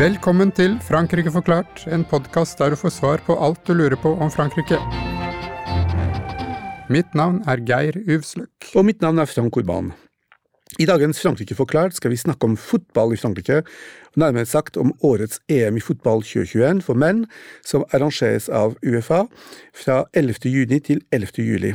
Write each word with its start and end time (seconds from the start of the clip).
Velkommen 0.00 0.48
til 0.56 0.78
Frankrike 0.80 1.28
forklart, 1.28 1.82
en 1.92 2.06
podkast 2.08 2.56
der 2.56 2.72
du 2.72 2.76
får 2.80 2.94
svar 2.96 3.20
på 3.26 3.36
alt 3.36 3.60
du 3.68 3.74
lurer 3.76 4.00
på 4.00 4.14
om 4.16 4.30
Frankrike. 4.32 4.80
Mitt 6.88 7.12
navn 7.14 7.42
er 7.44 7.60
Geir 7.60 8.00
Uvsløk. 8.08 8.70
Og 8.74 8.88
mitt 8.88 9.04
navn 9.04 9.20
er 9.20 9.28
Frank 9.28 9.60
Urban. 9.60 9.92
I 10.80 10.86
dagens 10.88 11.18
Frankrike 11.20 11.52
forklart 11.52 11.92
skal 11.98 12.08
vi 12.08 12.16
snakke 12.16 12.46
om 12.48 12.54
fotball 12.56 13.12
i 13.12 13.18
Frankrike, 13.20 13.58
nærmere 14.16 14.48
sagt 14.48 14.78
om 14.80 14.94
årets 15.04 15.42
EM 15.52 15.76
i 15.76 15.82
fotball 15.84 16.22
2021 16.24 16.80
for 16.86 16.96
menn, 16.96 17.26
som 17.60 17.84
arrangeres 17.92 18.48
av 18.48 18.78
UFA 18.80 19.26
fra 19.76 19.98
11. 20.16 20.48
juni 20.48 20.78
til 20.80 21.02
11. 21.12 21.44
juli. 21.44 21.74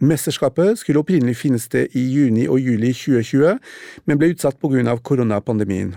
Mesterskapet 0.00 0.80
skulle 0.80 1.02
opprinnelig 1.02 1.36
finne 1.42 1.60
sted 1.60 1.92
i 1.92 2.06
juni 2.14 2.46
og 2.48 2.60
juli 2.64 2.94
2020, 2.96 3.60
men 4.08 4.20
ble 4.20 4.32
utsatt 4.32 4.56
av 4.64 5.02
koronapandemien. 5.04 5.92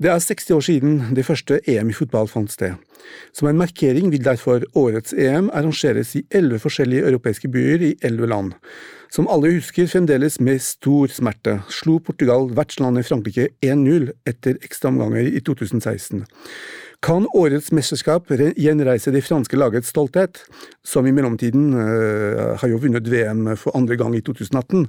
Det 0.00 0.08
er 0.08 0.18
60 0.18 0.56
år 0.56 0.64
siden 0.64 0.98
det 1.12 1.26
første 1.28 1.60
EM 1.68 1.92
i 1.92 1.96
fotball 1.96 2.28
fant 2.28 2.50
sted. 2.50 2.72
Som 3.36 3.48
en 3.48 3.60
markering 3.60 4.08
vil 4.10 4.24
derfor 4.24 4.64
årets 4.74 5.12
EM 5.12 5.50
arrangeres 5.52 6.16
i 6.16 6.24
elleve 6.30 6.58
forskjellige 6.58 7.04
europeiske 7.04 7.48
byer 7.48 7.82
i 7.82 7.94
elleve 8.00 8.32
land. 8.32 8.52
Som 9.12 9.26
alle 9.28 9.50
husker 9.52 9.90
fremdeles 9.92 10.38
med 10.40 10.62
stor 10.64 11.10
smerte, 11.12 11.58
slo 11.68 11.98
Portugal 12.00 12.46
vertslandet 12.56 13.04
Frankrike 13.04 13.50
1-0 13.60 14.06
etter 14.24 14.56
ekstraomganger 14.64 15.28
i 15.28 15.42
2016. 15.44 16.22
Kan 17.04 17.26
årets 17.36 17.68
mesterskap 17.76 18.30
gjenreise 18.32 19.12
det 19.12 19.24
franske 19.26 19.58
lagets 19.58 19.90
stolthet, 19.92 20.40
som 20.80 21.04
i 21.04 21.12
mellomtiden 21.12 21.74
øh, 21.76 22.56
har 22.56 22.72
jo 22.72 22.80
vunnet 22.80 23.10
VM 23.12 23.52
for 23.60 23.76
andre 23.76 24.00
gang 24.00 24.16
i 24.16 24.22
2018? 24.24 24.88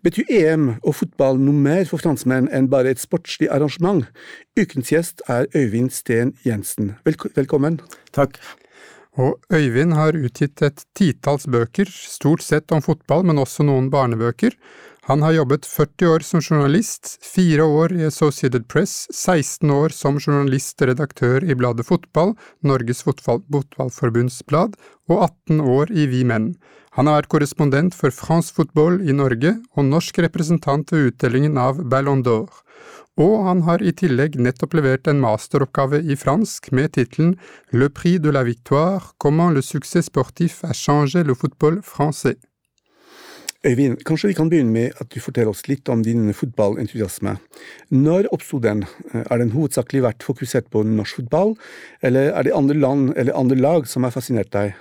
Betyr 0.00 0.32
EM 0.32 0.66
og 0.78 0.96
fotball 1.02 1.36
noe 1.42 1.52
mer 1.52 1.84
for 1.90 2.00
franskmenn 2.00 2.48
enn 2.48 2.70
bare 2.72 2.94
et 2.94 3.04
sportslig 3.04 3.52
arrangement? 3.52 4.06
Ukens 4.56 4.94
gjest 4.94 5.20
er 5.28 5.44
Øyvind 5.52 5.92
Steen 5.92 6.32
Jensen. 6.46 6.94
Velk 7.04 7.28
velkommen. 7.36 7.82
Takk. 8.16 8.40
Og 9.20 9.36
Øyvind 9.52 9.92
har 9.92 10.16
utgitt 10.16 10.62
et 10.64 10.86
titalls 10.96 11.44
bøker, 11.44 11.88
stort 11.90 12.44
sett 12.44 12.72
om 12.72 12.80
fotball, 12.80 13.26
men 13.28 13.40
også 13.42 13.66
noen 13.66 13.90
barnebøker. 13.92 14.56
Han 15.06 15.22
har 15.22 15.32
jobbet 15.34 15.66
40 15.66 16.06
år 16.06 16.22
som 16.22 16.40
journalist, 16.40 17.16
fire 17.26 17.64
år 17.66 17.92
i 17.92 18.04
Associated 18.06 18.68
Press, 18.70 19.08
16 19.10 19.70
år 19.74 19.90
som 19.90 20.20
journalist-redaktør 20.20 21.42
i 21.42 21.56
bladet 21.58 21.88
Fotball, 21.88 22.36
Norges 22.62 23.02
Fotballforbunds 23.02 24.36
blad, 24.46 24.76
og 25.10 25.24
18 25.24 25.58
år 25.58 25.90
i 25.90 26.06
Vi 26.06 26.20
Menn. 26.22 26.52
Han 26.94 27.10
har 27.10 27.18
vært 27.18 27.32
korrespondent 27.34 27.96
for 27.98 28.14
France 28.14 28.54
Football 28.54 29.00
i 29.02 29.16
Norge 29.16 29.56
og 29.74 29.88
norsk 29.88 30.22
representant 30.22 30.94
ved 30.94 31.10
utdelingen 31.10 31.58
av 31.58 31.82
Ballon 31.82 32.22
d'Or. 32.22 32.62
Og 33.18 33.42
han 33.48 33.64
har 33.66 33.82
i 33.82 33.90
tillegg 33.90 34.38
nettopp 34.38 34.78
levert 34.78 35.10
en 35.10 35.18
masteroppgave 35.24 35.98
i 35.98 36.14
fransk 36.14 36.70
med 36.70 36.94
tittelen 36.94 37.34
Le 37.74 37.90
prix 37.90 38.22
de 38.22 38.30
la 38.30 38.46
victoire, 38.46 39.16
comment 39.18 39.50
le 39.50 39.66
succès 39.66 40.06
sportif 40.06 40.62
a 40.62 40.72
changé 40.72 41.26
le 41.26 41.34
football 41.34 41.82
français. 41.82 42.38
Øyvind, 43.62 44.00
kanskje 44.02 44.32
vi 44.32 44.34
kan 44.34 44.48
begynne 44.50 44.74
med 44.74 44.96
at 44.98 45.06
du 45.14 45.20
forteller 45.22 45.52
oss 45.52 45.68
litt 45.70 45.86
om 45.92 46.00
din 46.02 46.32
fotballentusiasme. 46.34 47.36
Når 47.94 48.26
oppsto 48.34 48.58
den? 48.58 48.82
Er 49.14 49.38
den 49.38 49.52
hovedsakelig 49.54 50.00
vært 50.02 50.26
fokusert 50.26 50.66
på 50.72 50.82
norsk 50.82 51.20
fotball, 51.20 51.54
eller 52.02 52.32
er 52.32 52.42
det 52.42 52.56
andre 52.58 52.74
land 52.74 53.12
eller 53.14 53.38
andre 53.38 53.60
lag 53.60 53.86
som 53.86 54.02
har 54.02 54.10
fascinert 54.10 54.50
deg? 54.50 54.74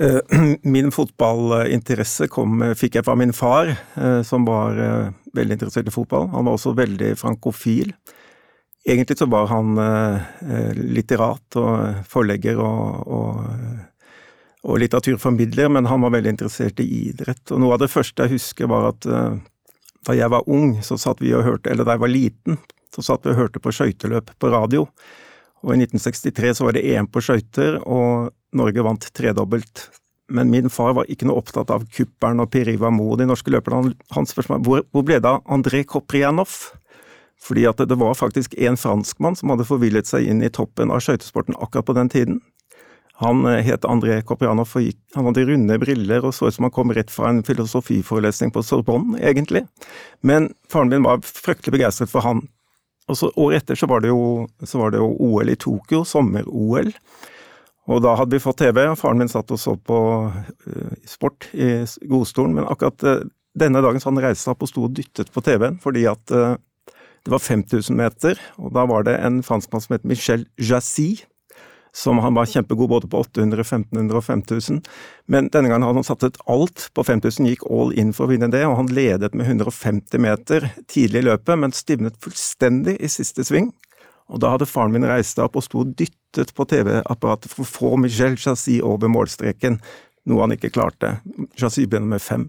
Eh, 0.00 0.20
min 0.74 0.92
fotballinteresse 0.92 2.28
kom, 2.32 2.60
fikk 2.76 2.98
jeg 2.98 3.06
fra 3.06 3.16
min 3.16 3.32
far, 3.32 3.72
eh, 3.72 4.20
som 4.20 4.44
var 4.44 4.76
eh, 4.76 5.08
veldig 5.32 5.56
interessert 5.56 5.88
i 5.88 5.94
fotball. 5.94 6.28
Han 6.34 6.44
var 6.48 6.58
også 6.58 6.74
veldig 6.76 7.14
frankofil. 7.20 7.94
Egentlig 8.84 9.16
så 9.16 9.28
var 9.30 9.46
han 9.46 9.76
litterat 10.74 11.56
og 11.60 12.00
forlegger 12.10 12.58
og, 12.58 13.04
og 13.06 13.36
og 14.62 14.78
litteraturformidler, 14.78 15.70
men 15.74 15.88
han 15.90 16.04
var 16.04 16.14
veldig 16.14 16.36
interessert 16.36 16.80
i 16.82 16.86
idrett. 17.08 17.42
Og 17.50 17.62
noe 17.62 17.74
av 17.74 17.82
det 17.82 17.90
første 17.90 18.26
jeg 18.26 18.36
husker 18.36 18.70
var 18.70 18.92
at 18.92 19.08
uh, 19.10 19.40
da 20.06 20.14
jeg 20.18 20.30
var 20.30 20.46
ung, 20.50 20.76
så 20.86 20.98
satt 20.98 21.22
vi 21.22 21.32
og 21.34 21.44
hørte, 21.46 21.72
eller 21.72 21.86
da 21.86 21.96
jeg 21.96 22.04
var 22.04 22.12
liten, 22.12 22.60
så 22.94 23.04
satt 23.06 23.26
vi 23.26 23.32
og 23.32 23.40
hørte 23.40 23.62
på 23.62 23.72
skøyteløp 23.74 24.30
på 24.38 24.52
radio. 24.52 24.86
Og 25.62 25.74
i 25.74 25.80
1963 25.80 26.54
så 26.58 26.66
var 26.66 26.76
det 26.76 26.84
EM 26.90 27.08
på 27.10 27.22
skøyter, 27.22 27.80
og 27.82 28.30
Norge 28.58 28.84
vant 28.84 29.08
tredobbelt. 29.16 29.88
Men 30.32 30.50
min 30.50 30.70
far 30.72 30.94
var 30.96 31.10
ikke 31.10 31.26
noe 31.28 31.42
opptatt 31.42 31.70
av 31.74 31.84
Kuppern 31.92 32.42
og 32.42 32.50
Piriva 32.52 32.90
Mo, 32.94 33.10
de 33.18 33.26
norske 33.28 33.52
løperne. 33.52 33.92
Hans 34.14 34.32
spørsmål 34.34 34.62
hvor, 34.66 34.86
hvor 34.94 35.04
ble 35.06 35.18
det 35.20 35.28
av 35.28 35.42
André 35.50 35.82
Koprianov? 35.88 36.54
Fordi 37.42 37.66
at 37.66 37.82
det 37.90 37.98
var 37.98 38.14
faktisk 38.14 38.54
en 38.62 38.78
franskmann 38.78 39.36
som 39.38 39.50
hadde 39.50 39.66
forvillet 39.66 40.06
seg 40.06 40.28
inn 40.30 40.44
i 40.46 40.50
toppen 40.52 40.92
av 40.94 41.02
skøytesporten 41.02 41.58
akkurat 41.58 41.88
på 41.88 41.96
den 41.98 42.10
tiden. 42.12 42.40
Han 43.20 43.46
eh, 43.46 43.60
het 43.66 43.84
André 43.84 44.20
Koprianov 44.24 44.72
og 44.78 44.88
han 45.14 45.28
hadde 45.28 45.44
runde 45.48 45.78
briller 45.82 46.24
og 46.24 46.34
så 46.34 46.48
ut 46.48 46.56
som 46.56 46.66
han 46.66 46.74
kom 46.74 46.92
rett 46.94 47.10
fra 47.12 47.30
en 47.30 47.42
filosofiforelesning 47.46 48.52
på 48.54 48.62
Sorbonne, 48.64 49.18
egentlig. 49.20 49.66
Men 50.20 50.52
faren 50.72 50.92
min 50.92 51.04
var 51.06 51.22
fryktelig 51.26 51.76
begeistret 51.76 52.12
for 52.12 52.24
han. 52.24 52.46
Og 53.10 53.18
så 53.18 53.32
Året 53.36 53.64
etter 53.64 53.76
så 53.76 53.88
var, 53.90 54.06
jo, 54.06 54.46
så 54.62 54.80
var 54.80 54.94
det 54.94 55.02
jo 55.02 55.10
OL 55.26 55.52
i 55.52 55.58
Tokyo, 55.58 56.04
sommer-OL. 56.08 56.92
Og 57.90 58.02
da 58.04 58.14
hadde 58.14 58.38
vi 58.38 58.42
fått 58.42 58.60
TV, 58.62 58.84
og 58.86 58.98
faren 59.00 59.18
min 59.20 59.30
satt 59.30 59.50
og 59.50 59.58
så 59.58 59.74
på 59.74 59.98
uh, 60.30 60.92
sport 61.10 61.48
i 61.50 61.82
godstolen. 62.08 62.54
Men 62.54 62.68
akkurat 62.70 63.02
uh, 63.02 63.24
denne 63.58 63.82
dagen 63.82 64.00
så 64.00 64.12
han 64.12 64.22
reiste 64.22 64.46
seg 64.46 64.54
opp 64.54 64.62
og 64.64 64.70
sto 64.70 64.86
og 64.86 64.94
dyttet 64.96 65.32
på 65.34 65.42
TV-en 65.44 65.80
fordi 65.82 66.06
at 66.08 66.30
det 67.22 67.30
var 67.30 67.42
5000 67.42 67.94
meter, 67.94 68.38
og 68.58 68.72
da 68.74 68.86
var 68.88 69.04
det 69.06 69.18
en 69.22 69.42
franskmann 69.46 69.82
som 69.84 69.92
het 69.94 70.06
Michel 70.08 70.46
Jassy, 70.58 71.20
som 71.94 72.18
han 72.24 72.34
var 72.34 72.48
kjempegod 72.48 72.88
både 72.88 73.08
på 73.12 73.20
800, 73.20 73.60
1500 73.60 74.16
og 74.16 74.24
5000. 74.24 74.80
Men 75.28 75.50
denne 75.52 75.68
gangen 75.68 75.84
hadde 75.86 76.00
han 76.00 76.08
satset 76.08 76.38
alt 76.50 76.86
på 76.96 77.04
5000, 77.04 77.50
gikk 77.52 77.66
all 77.68 77.92
in 77.98 78.14
for 78.16 78.26
å 78.26 78.32
vinne 78.32 78.48
det, 78.52 78.64
og 78.66 78.78
han 78.78 78.92
ledet 78.92 79.34
med 79.36 79.50
150 79.50 80.22
meter 80.24 80.70
tidlig 80.88 81.22
i 81.22 81.28
løpet, 81.28 81.58
men 81.60 81.76
stivnet 81.76 82.16
fullstendig 82.24 82.96
i 82.96 83.12
siste 83.12 83.44
sving. 83.44 83.70
Og 84.32 84.40
da 84.40 84.54
hadde 84.54 84.70
faren 84.70 84.94
min 84.94 85.04
reist 85.04 85.36
seg 85.36 85.44
opp 85.44 85.58
og 85.60 85.66
sto 85.66 85.82
og 85.82 85.92
dyttet 85.98 86.54
på 86.56 86.64
TV-apparatet 86.70 87.52
for 87.52 87.66
å 87.66 87.68
få 87.68 87.92
Michel 88.00 88.38
Chassis 88.40 88.80
over 88.80 89.12
målstreken, 89.12 89.76
noe 90.30 90.46
han 90.46 90.56
ikke 90.56 90.72
klarte. 90.72 91.18
Chassis 91.60 91.90
ble 91.90 92.00
med 92.00 92.22
fem. 92.24 92.48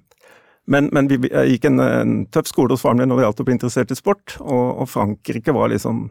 Men, 0.72 0.88
men 0.96 1.10
vi 1.12 1.20
gikk 1.28 1.66
en, 1.68 1.82
en, 1.84 2.20
tøff 2.32 2.48
skole 2.48 2.72
hos 2.72 2.86
faren 2.86 3.02
min 3.02 3.12
når 3.12 3.20
det 3.20 3.26
gjaldt 3.26 3.42
å 3.44 3.48
bli 3.50 3.56
interessert 3.58 3.92
i 3.92 4.00
sport, 4.00 4.38
og, 4.40 4.68
og 4.86 4.88
Frankrike 4.88 5.56
var 5.56 5.74
liksom 5.74 6.06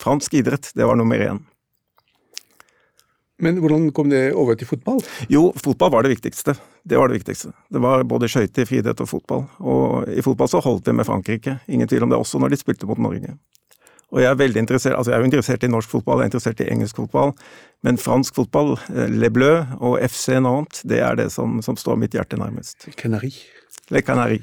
Fransk 0.00 0.34
idrett, 0.36 0.68
det 0.76 0.84
var 0.84 0.98
nummer 1.00 1.20
én. 1.20 1.38
Men 3.42 3.58
hvordan 3.58 3.88
kom 3.94 4.10
det 4.12 4.28
over 4.38 4.58
til 4.58 4.68
fotball? 4.70 5.00
Jo, 5.32 5.48
fotball 5.58 5.90
var 5.96 6.06
det 6.06 6.14
viktigste. 6.14 6.54
Det 6.86 6.98
var 6.98 7.10
det 7.10 7.20
viktigste. 7.20 7.50
Det 7.72 7.82
var 7.82 8.04
både 8.06 8.30
skøyter, 8.30 8.68
friidrett 8.68 9.02
og 9.02 9.10
fotball. 9.10 9.46
Og 9.60 10.12
i 10.12 10.22
fotball 10.22 10.50
så 10.50 10.62
holdt 10.62 10.86
det 10.86 10.94
med 10.94 11.08
Frankrike, 11.08 11.58
ingen 11.66 11.90
tvil 11.90 12.06
om 12.06 12.12
det, 12.12 12.20
også 12.22 12.38
når 12.42 12.54
de 12.54 12.60
spilte 12.60 12.86
mot 12.86 13.02
Norge. 13.02 13.34
Og 14.12 14.20
jeg 14.20 14.28
er 14.28 14.36
veldig 14.36 14.60
interessert, 14.60 14.94
altså 14.98 15.10
jeg 15.10 15.16
er 15.16 15.22
jo 15.24 15.28
interessert 15.30 15.62
i 15.64 15.70
norsk 15.72 15.88
fotball, 15.88 16.20
jeg 16.20 16.26
er 16.26 16.30
interessert 16.30 16.60
i 16.60 16.68
engelsk 16.68 16.98
fotball, 17.00 17.32
men 17.86 17.98
fransk 17.98 18.36
fotball, 18.36 18.74
eh, 18.92 19.08
Le 19.08 19.30
Bleu 19.32 19.62
og 19.80 19.96
FC 20.04 20.36
Nantes, 20.36 20.84
det 20.84 21.00
er 21.00 21.16
det 21.16 21.30
som, 21.32 21.62
som 21.64 21.78
står 21.80 21.96
mitt 22.02 22.12
hjerte 22.12 22.36
nærmest. 22.36 22.90
Canari. 23.00 23.32
Le 23.90 24.02
Canari. 24.04 24.42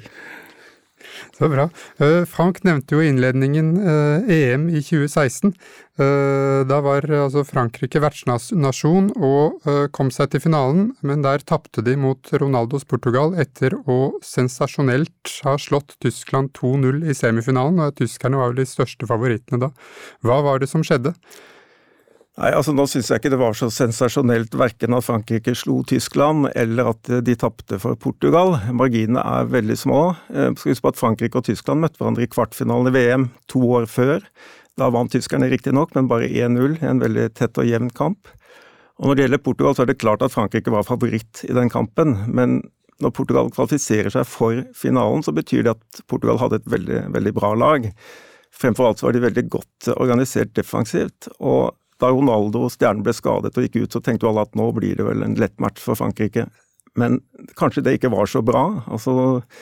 Så 1.36 1.48
bra. 1.48 1.68
Eh, 1.98 2.24
Frank 2.28 2.62
nevnte 2.66 2.96
jo 2.96 3.04
innledningen 3.04 3.70
EM 3.80 4.68
eh, 4.68 4.74
e 4.74 4.78
i 4.78 4.82
2016. 4.84 5.52
Eh, 6.00 6.60
da 6.68 6.80
var 6.84 7.06
altså 7.10 7.44
Frankrike 7.44 8.00
vertsnasjon 8.02 9.10
og 9.16 9.68
kom 9.96 10.12
seg 10.14 10.32
til 10.32 10.44
finalen, 10.46 10.90
men 11.06 11.24
der 11.24 11.44
tapte 11.44 11.84
de 11.84 11.96
mot 12.00 12.32
Ronaldos 12.40 12.86
Portugal 12.88 13.34
etter 13.40 13.76
å 13.84 14.16
sensasjonelt 14.24 15.36
ha 15.44 15.56
slått 15.60 15.98
Tyskland 16.04 16.54
2-0 16.56 17.04
i 17.10 17.16
semifinalen, 17.16 17.82
og 17.84 17.96
tyskerne 18.00 18.40
var 18.40 18.52
vel 18.52 18.62
de 18.62 18.68
største 18.68 19.08
favorittene 19.10 19.60
da. 19.66 19.72
Hva 20.24 20.40
var 20.46 20.62
det 20.62 20.70
som 20.72 20.84
skjedde? 20.86 21.14
Nei, 22.40 22.54
altså 22.56 22.72
Nå 22.72 22.86
syns 22.88 23.10
jeg 23.10 23.20
ikke 23.20 23.34
det 23.34 23.38
var 23.40 23.56
så 23.56 23.66
sensasjonelt 23.68 24.54
verken 24.56 24.94
at 24.96 25.04
Frankrike 25.04 25.52
slo 25.58 25.82
Tyskland 25.84 26.46
eller 26.56 26.94
at 26.94 27.10
de 27.26 27.34
tapte 27.36 27.76
for 27.82 27.98
Portugal. 28.00 28.54
Marginene 28.72 29.20
er 29.20 29.50
veldig 29.52 29.76
små. 29.76 29.98
Eh, 30.32 30.48
skal 30.56 30.72
huske 30.72 30.86
på 30.86 30.92
at 30.94 31.00
Frankrike 31.00 31.36
og 31.36 31.44
Tyskland 31.44 31.84
møtte 31.84 32.00
hverandre 32.00 32.24
i 32.24 32.30
kvartfinalen 32.32 32.88
i 32.88 32.94
VM 32.94 33.26
to 33.52 33.60
år 33.76 33.84
før. 33.92 34.24
Da 34.80 34.88
vant 34.88 35.12
tyskerne 35.12 35.50
riktignok, 35.52 35.92
men 35.92 36.08
bare 36.08 36.30
1-0 36.30 36.78
i 36.78 36.88
en 36.88 37.02
veldig 37.02 37.26
tett 37.36 37.60
og 37.60 37.68
jevn 37.68 37.90
kamp. 37.92 38.30
Og 38.96 39.10
Når 39.10 39.18
det 39.18 39.26
gjelder 39.26 39.42
Portugal, 39.44 39.76
så 39.76 39.84
er 39.84 39.90
det 39.90 40.00
klart 40.00 40.24
at 40.24 40.32
Frankrike 40.32 40.72
var 40.72 40.88
favoritt 40.88 41.42
i 41.44 41.52
den 41.56 41.68
kampen. 41.68 42.22
Men 42.24 42.62
når 43.04 43.12
Portugal 43.16 43.52
kvalifiserer 43.52 44.08
seg 44.16 44.24
for 44.28 44.62
finalen, 44.76 45.20
så 45.20 45.36
betyr 45.36 45.66
det 45.66 45.76
at 45.76 46.00
Portugal 46.08 46.40
hadde 46.40 46.62
et 46.62 46.72
veldig, 46.72 47.02
veldig 47.12 47.34
bra 47.36 47.52
lag. 47.52 47.90
Fremfor 48.56 48.88
alt 48.88 49.00
så 49.00 49.10
var 49.10 49.18
de 49.18 49.26
veldig 49.26 49.46
godt 49.52 49.92
organisert 49.98 50.56
defensivt. 50.56 51.28
og 51.36 51.76
Da 52.00 52.10
Ronaldo 52.12 52.64
og 52.66 52.72
stjernen 52.74 53.04
ble 53.04 53.14
skadet 53.16 53.52
og 53.54 53.66
gikk 53.66 53.82
ut, 53.82 53.92
så 53.92 54.02
tenkte 54.04 54.26
jo 54.26 54.32
alle 54.32 54.46
at 54.48 54.56
nå 54.58 54.70
blir 54.76 54.96
det 54.98 55.06
vel 55.06 55.24
en 55.26 55.36
lett 55.40 55.56
match 55.62 55.82
for 55.84 55.98
Frankrike. 55.98 56.46
Men 56.98 57.20
kanskje 57.60 57.84
det 57.86 57.98
ikke 57.98 58.12
var 58.12 58.30
så 58.30 58.42
bra. 58.44 58.64
altså 58.90 59.52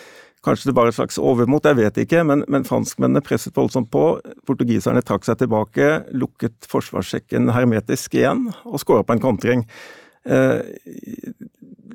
Kanskje 0.47 0.71
det 0.71 0.77
var 0.79 0.87
et 0.87 0.95
slags 0.95 1.19
overmot, 1.19 1.67
jeg 1.67 1.77
vet 1.81 1.97
ikke, 2.05 2.23
men, 2.25 2.45
men 2.47 2.65
franskmennene 2.65 3.25
presset 3.27 3.57
voldsomt 3.59 3.91
på. 3.91 4.05
Portugiserne 4.47 5.03
trakk 5.03 5.27
seg 5.27 5.41
tilbake, 5.41 5.89
lukket 6.15 6.69
forsvarssekken 6.71 7.51
hermetisk 7.57 8.15
igjen 8.15 8.47
og 8.63 8.79
skåra 8.79 9.03
på 9.05 9.17
en 9.17 9.25
kontring. 9.25 9.67
Eh, 10.29 10.63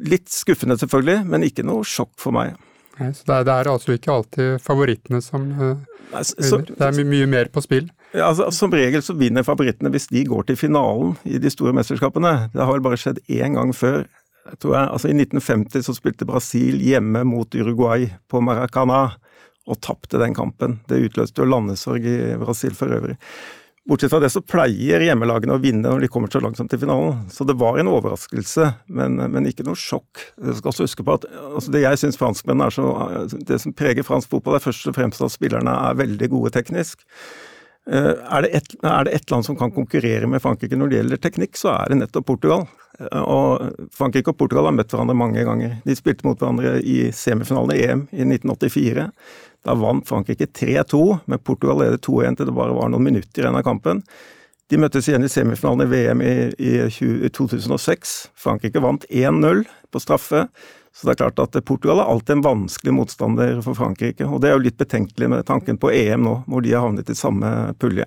litt 0.04 0.28
skuffende 0.34 0.76
selvfølgelig, 0.82 1.24
men 1.32 1.48
ikke 1.48 1.66
noe 1.66 1.88
sjokk 1.88 2.12
for 2.20 2.36
meg. 2.36 2.60
Nei, 3.00 3.14
så 3.16 3.26
det 3.30 3.36
er, 3.38 3.48
det 3.48 3.56
er, 3.56 3.72
altså 3.72 3.96
ikke 3.96 4.14
alltid 4.14 4.62
favorittene 4.62 5.24
som 5.24 5.48
uh, 5.58 5.72
Nei, 6.12 6.22
så, 6.28 6.60
Det 6.68 6.84
er 6.84 6.94
my 7.00 7.06
mye 7.10 7.30
mer 7.32 7.50
på 7.50 7.64
spill? 7.64 7.88
Ja, 8.14 8.28
altså, 8.30 8.50
som 8.54 8.74
regel 8.74 9.02
så 9.02 9.16
vinner 9.18 9.46
favorittene 9.46 9.90
hvis 9.94 10.10
de 10.12 10.22
går 10.30 10.46
til 10.50 10.60
finalen 10.60 11.16
i 11.26 11.40
de 11.42 11.50
store 11.50 11.74
mesterskapene. 11.74 12.52
Det 12.54 12.62
har 12.62 12.76
vel 12.76 12.86
bare 12.86 13.00
skjedd 13.02 13.24
én 13.28 13.58
gang 13.58 13.74
før 13.76 14.06
tror 14.60 14.76
jeg, 14.76 14.88
altså 14.92 15.10
I 15.10 15.16
1950 15.16 15.86
så 15.88 15.96
spilte 15.96 16.28
Brasil 16.28 16.82
hjemme 16.84 17.24
mot 17.28 17.56
Uruguay 17.56 18.10
på 18.28 18.42
Maracana, 18.44 19.14
og 19.64 19.80
tapte 19.80 20.20
den 20.20 20.34
kampen. 20.36 20.82
Det 20.90 21.00
utløste 21.06 21.40
jo 21.40 21.48
landesorg 21.48 22.04
i 22.04 22.34
Brasil 22.42 22.74
for 22.76 22.92
øvrig. 22.92 23.16
Bortsett 23.88 24.14
fra 24.14 24.22
det 24.24 24.30
så 24.32 24.40
pleier 24.44 25.04
hjemmelagene 25.04 25.58
å 25.58 25.60
vinne 25.60 25.90
når 25.90 26.06
de 26.06 26.10
kommer 26.12 26.32
så 26.32 26.40
langt 26.44 26.60
som 26.60 26.70
til 26.72 26.80
finalen. 26.80 27.26
Så 27.32 27.44
det 27.48 27.58
var 27.60 27.80
en 27.80 27.90
overraskelse, 27.92 28.70
men, 28.96 29.20
men 29.32 29.48
ikke 29.50 29.66
noe 29.68 29.80
sjokk. 29.80 30.22
Du 30.40 30.54
skal 30.56 30.72
også 30.72 30.88
huske 30.88 31.04
på 31.04 31.18
at 31.18 31.28
altså 31.32 31.74
Det 31.74 31.82
jeg 31.84 32.00
syns 32.00 32.20
franskmennene 32.20 32.70
er 32.70 32.76
så 32.76 33.34
Det 33.44 33.60
som 33.60 33.76
preger 33.76 34.08
fransk 34.08 34.32
fotball, 34.32 34.56
er 34.56 34.64
først 34.64 34.88
og 34.88 34.96
fremst 34.96 35.24
at 35.24 35.36
spillerne 35.36 35.76
er 35.90 36.00
veldig 36.00 36.32
gode 36.32 36.54
teknisk. 36.56 37.04
Eh, 37.90 38.14
er 38.16 38.46
det, 38.46 38.52
et, 38.56 38.76
er 38.80 39.08
det 39.08 39.16
et 39.18 39.32
land 39.34 39.46
som 39.46 39.58
kan 39.60 39.74
konkurrere 39.76 40.30
med 40.30 40.42
Frankrike 40.44 40.78
når 40.80 40.92
det 40.92 41.00
gjelder 41.02 41.24
teknikk, 41.26 41.60
så 41.60 41.74
er 41.76 41.92
det 41.92 42.00
nettopp 42.00 42.30
Portugal. 42.32 42.68
Og 43.18 43.88
Frankrike 43.92 44.32
og 44.32 44.38
Portugal 44.38 44.70
har 44.70 44.76
møtt 44.78 44.94
hverandre 44.94 45.18
mange 45.18 45.44
ganger. 45.44 45.80
De 45.84 45.96
spilte 45.98 46.28
mot 46.28 46.38
hverandre 46.40 46.78
i 46.86 47.10
semifinalen 47.16 47.74
i 47.74 47.82
EM 47.88 48.06
i 48.14 48.22
1984. 48.28 49.08
Da 49.66 49.76
vant 49.80 50.08
Frankrike 50.08 50.48
3-2, 50.52 51.02
men 51.32 51.42
Portugal 51.42 51.82
ledet 51.82 52.04
2-1 52.06 52.38
til 52.38 52.50
det 52.50 52.56
bare 52.56 52.76
var 52.78 52.92
noen 52.94 53.08
minutter 53.08 53.44
igjen 53.44 53.58
av 53.58 53.66
kampen. 53.66 54.04
De 54.72 54.80
møttes 54.80 55.10
igjen 55.10 55.26
i 55.26 55.32
semifinalen 55.32 55.86
i 55.86 55.90
VM 55.92 56.24
i, 56.24 56.34
i 56.56 57.32
2006. 57.34 58.14
Frankrike 58.40 58.84
vant 58.84 59.08
1-0 59.10 59.66
på 59.92 60.02
straffe. 60.02 60.46
Så 60.94 61.08
det 61.08 61.16
er 61.16 61.22
klart 61.24 61.42
at 61.42 61.58
Portugal 61.66 62.04
er 62.04 62.10
alltid 62.12 62.38
en 62.38 62.46
vanskelig 62.46 62.94
motstander 62.94 63.56
for 63.66 63.78
Frankrike. 63.78 64.28
Og 64.30 64.44
det 64.44 64.52
er 64.52 64.60
jo 64.60 64.66
litt 64.68 64.78
betenkelig 64.78 65.32
med 65.32 65.48
tanken 65.48 65.80
på 65.82 65.90
EM 65.90 66.28
nå, 66.28 66.36
hvor 66.46 66.62
de 66.62 66.76
har 66.76 66.86
havnet 66.86 67.10
i 67.10 67.18
samme 67.18 67.50
pulje. 67.82 68.06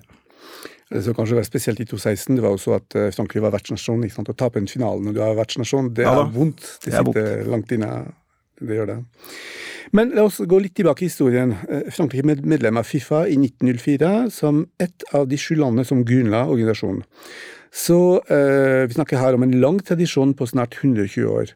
Det 0.87 1.01
som 1.03 1.15
kanskje 1.17 1.35
var 1.35 1.43
spesielt 1.43 1.81
i 1.83 1.85
2016, 1.89 2.37
det 2.37 2.43
var 2.45 2.55
også 2.55 2.77
at 2.77 2.95
eh, 2.95 3.09
Frankrike 3.11 3.43
var 3.43 3.51
vertsnasjon. 3.57 4.05
ikke 4.07 4.15
sant? 4.15 4.31
Å 4.31 4.37
tape 4.39 4.61
en 4.61 4.69
finale 4.71 5.03
når 5.03 5.17
du 5.17 5.19
er 5.25 5.35
vertsnasjon, 5.35 5.91
det 5.97 6.07
er 6.07 6.21
vondt. 6.31 6.63
Det, 6.63 6.93
det 6.93 7.01
sitter 7.01 7.51
langt 7.51 7.73
inne. 7.75 7.91
Det 8.57 8.79
gjør 8.79 8.87
det. 8.93 8.95
Men 9.95 10.15
la 10.15 10.23
oss 10.27 10.39
gå 10.39 10.59
litt 10.63 10.75
tilbake 10.79 11.03
i 11.03 11.11
historien. 11.11 11.53
Eh, 11.67 11.91
Frankrike 11.91 12.23
ble 12.23 12.39
medlem 12.55 12.79
av 12.79 12.87
Fifa 12.87 13.25
i 13.27 13.35
1904 13.35 14.13
som 14.33 14.63
et 14.79 15.07
av 15.15 15.27
de 15.27 15.39
sju 15.39 15.57
landene 15.59 15.83
som 15.87 16.07
grunnla 16.07 16.45
organisasjonen. 16.47 17.03
Så 17.75 17.99
eh, 18.31 18.87
vi 18.87 18.95
snakker 18.95 19.19
her 19.19 19.35
om 19.35 19.43
en 19.43 19.59
lang 19.61 19.83
tradisjon 19.83 20.31
på 20.39 20.47
snart 20.47 20.79
120 20.79 21.27
år. 21.27 21.51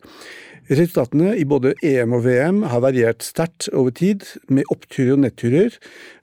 Resultatene 0.69 1.33
i 1.41 1.43
både 1.47 1.73
EM 1.83 2.13
og 2.13 2.21
VM 2.23 2.59
har 2.69 2.83
variert 2.83 3.25
sterkt 3.25 3.65
over 3.73 3.91
tid, 3.97 4.23
med 4.47 4.67
oppturer 4.71 5.15
og 5.15 5.23
nedturer. 5.23 5.73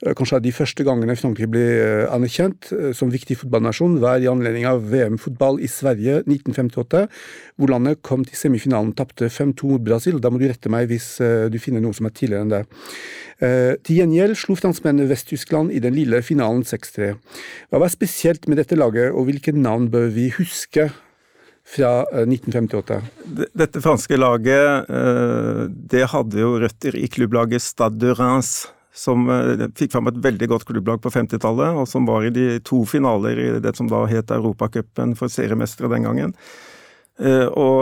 Eh, 0.05 0.15
kanskje 0.17 0.39
av 0.39 0.45
de 0.45 0.53
første 0.55 0.85
gangene 0.87 1.17
Frankrike 1.19 1.51
ble 1.51 1.65
eh, 1.75 2.05
anerkjent 2.15 2.71
eh, 2.73 2.93
som 2.97 3.11
viktig 3.11 3.35
fotballnasjon, 3.41 3.99
var 4.01 4.23
i 4.23 4.29
anledning 4.31 4.69
av 4.71 4.87
VM-fotball 4.93 5.59
i 5.61 5.69
Sverige 5.69 6.21
1958, 6.23 7.03
hvor 7.59 7.73
landet 7.73 8.01
kom 8.07 8.23
til 8.29 8.39
semifinalen 8.39 8.95
og 8.95 9.01
tapte 9.01 9.27
5-2 9.27 9.73
mot 9.73 9.85
Brasil. 9.85 10.21
Da 10.23 10.31
må 10.31 10.39
du 10.41 10.47
rette 10.47 10.71
meg 10.73 10.87
hvis 10.93 11.17
du 11.51 11.59
finner 11.61 11.83
noe 11.83 11.97
som 11.97 12.07
er 12.07 12.15
tidligere 12.15 12.47
enn 12.47 12.53
det. 12.53 12.63
Til 13.87 13.99
gjengjeld 14.01 14.37
slo 14.39 14.55
franskmennene 14.59 15.09
Vest-Tyskland 15.11 15.75
i 15.75 15.83
den 15.83 15.95
lille 15.95 16.21
finalen 16.27 16.65
6-3. 16.67 17.11
Hva 17.71 17.83
var 17.83 17.93
spesielt 17.93 18.49
med 18.51 18.63
dette 18.63 18.79
laget, 18.79 19.11
og 19.11 19.29
hvilke 19.29 19.55
navn 19.55 19.91
bør 19.93 20.09
vi 20.15 20.29
huske 20.39 20.89
fra 21.69 22.03
1958. 22.03 22.95
Eh, 22.95 23.03
dette 23.53 23.81
franske 23.81 24.17
laget 24.17 24.91
eh, 24.91 25.63
det 25.69 26.07
hadde 26.13 26.41
jo 26.41 26.57
røtter 26.63 26.97
i 26.97 27.09
klubblaget 27.13 27.63
Stade 27.63 28.01
de 28.01 28.15
Reims, 28.17 28.71
som 28.95 29.29
eh, 29.33 29.67
fikk 29.77 29.93
fram 29.93 30.09
et 30.11 30.23
veldig 30.25 30.49
godt 30.55 30.67
klubblag 30.71 31.03
på 31.05 31.13
50-tallet, 31.13 31.77
og 31.77 31.89
som 31.91 32.09
var 32.09 32.25
i 32.25 32.33
de 32.35 32.49
to 32.65 32.85
finaler 32.89 33.43
i 33.43 33.51
det 33.65 33.75
som 33.77 33.91
da 33.91 34.07
het 34.09 34.33
Europacupen 34.35 35.15
for 35.19 35.33
seriemestere 35.33 35.93
den 35.93 36.09
gangen. 36.09 36.35
Og 37.19 37.81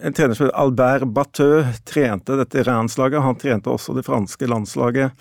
en 0.00 0.14
trener 0.16 0.32
som 0.32 0.48
Albert 0.56 1.04
Bateux 1.12 1.82
trente 1.84 2.38
dette 2.40 2.62
Reims-laget. 2.64 3.20
Han 3.20 3.36
trente 3.36 3.68
også 3.68 3.92
det 3.92 4.06
franske 4.06 4.48
landslaget. 4.48 5.12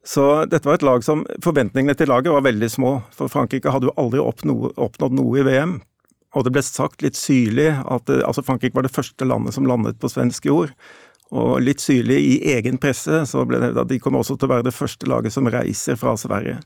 Så 0.00 0.24
dette 0.48 0.64
var 0.64 0.78
et 0.78 0.86
lag 0.86 1.04
som 1.04 1.26
Forventningene 1.44 1.92
til 1.98 2.08
laget 2.08 2.32
var 2.32 2.46
veldig 2.46 2.70
små, 2.72 2.94
for 3.12 3.28
Frankrike 3.28 3.74
hadde 3.74 3.90
jo 3.90 3.94
aldri 4.00 4.24
oppnådd 4.24 5.18
noe 5.18 5.42
i 5.42 5.44
VM. 5.44 5.76
Og 6.36 6.44
det 6.44 6.52
ble 6.52 6.62
sagt 6.64 7.02
litt 7.04 7.16
syrlig 7.16 7.70
at 7.80 8.12
altså 8.18 8.44
Frankrike 8.44 8.76
var 8.76 8.84
det 8.84 8.92
første 8.94 9.24
landet 9.24 9.56
som 9.56 9.68
landet 9.68 9.96
på 10.00 10.10
svensk 10.12 10.48
jord. 10.50 10.74
Og 11.34 11.56
litt 11.64 11.82
syrlig 11.82 12.18
i 12.22 12.36
egen 12.54 12.76
presse 12.78 13.24
så 13.26 13.42
ble 13.48 13.58
det 13.62 13.72
at 13.80 13.90
de 13.90 13.98
kommer 14.02 14.22
også 14.22 14.36
til 14.36 14.50
å 14.50 14.54
være 14.54 14.68
det 14.68 14.76
første 14.76 15.08
laget 15.10 15.34
som 15.34 15.48
reiser 15.50 15.98
fra 15.98 16.14
Sverige. 16.20 16.60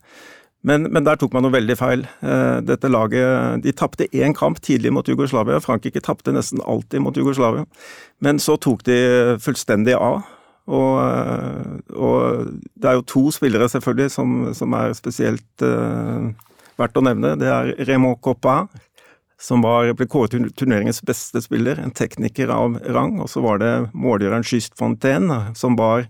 Men, 0.67 0.85
men 0.93 1.07
der 1.07 1.17
tok 1.17 1.33
man 1.33 1.47
noe 1.47 1.55
veldig 1.55 1.77
feil. 1.81 2.03
Eh, 2.21 2.59
dette 2.69 2.91
laget 2.91 3.63
De 3.65 3.73
tapte 3.73 4.11
én 4.13 4.35
kamp 4.37 4.61
tidlig 4.61 4.93
mot 4.93 5.09
Jugoslavia. 5.09 5.63
Frankrike 5.65 6.03
tapte 6.05 6.35
nesten 6.37 6.61
alltid 6.61 7.01
mot 7.01 7.17
Jugoslavia. 7.17 7.65
Men 8.21 8.43
så 8.43 8.59
tok 8.61 8.85
de 8.85 8.99
fullstendig 9.41 9.97
av. 9.97 10.21
Og, 10.71 11.01
eh, 11.01 11.81
og 11.97 12.53
det 12.77 12.91
er 12.91 12.99
jo 12.99 13.09
to 13.09 13.25
spillere 13.33 13.71
selvfølgelig 13.73 14.13
som, 14.13 14.37
som 14.55 14.77
er 14.77 14.93
spesielt 14.95 15.65
uh, 15.65 16.29
verdt 16.79 17.01
å 17.01 17.05
nevne. 17.05 17.33
Det 17.41 17.49
er 17.51 17.73
Raymond 17.89 18.21
Coppa, 18.23 18.63
som 19.41 19.63
var, 19.65 19.89
ble 19.97 20.07
kåret 20.11 20.35
til 20.35 20.51
turneringens 20.53 21.01
beste 21.07 21.41
spiller, 21.41 21.81
en 21.81 21.95
tekniker 21.97 22.53
av 22.53 22.77
rang. 22.93 23.17
Og 23.25 23.31
så 23.33 23.41
var 23.45 23.61
det 23.63 23.73
målgjøreren 23.97 24.45
Schyst 24.45 24.77
Fontaine, 24.79 25.41
som 25.57 25.79
var 25.81 26.05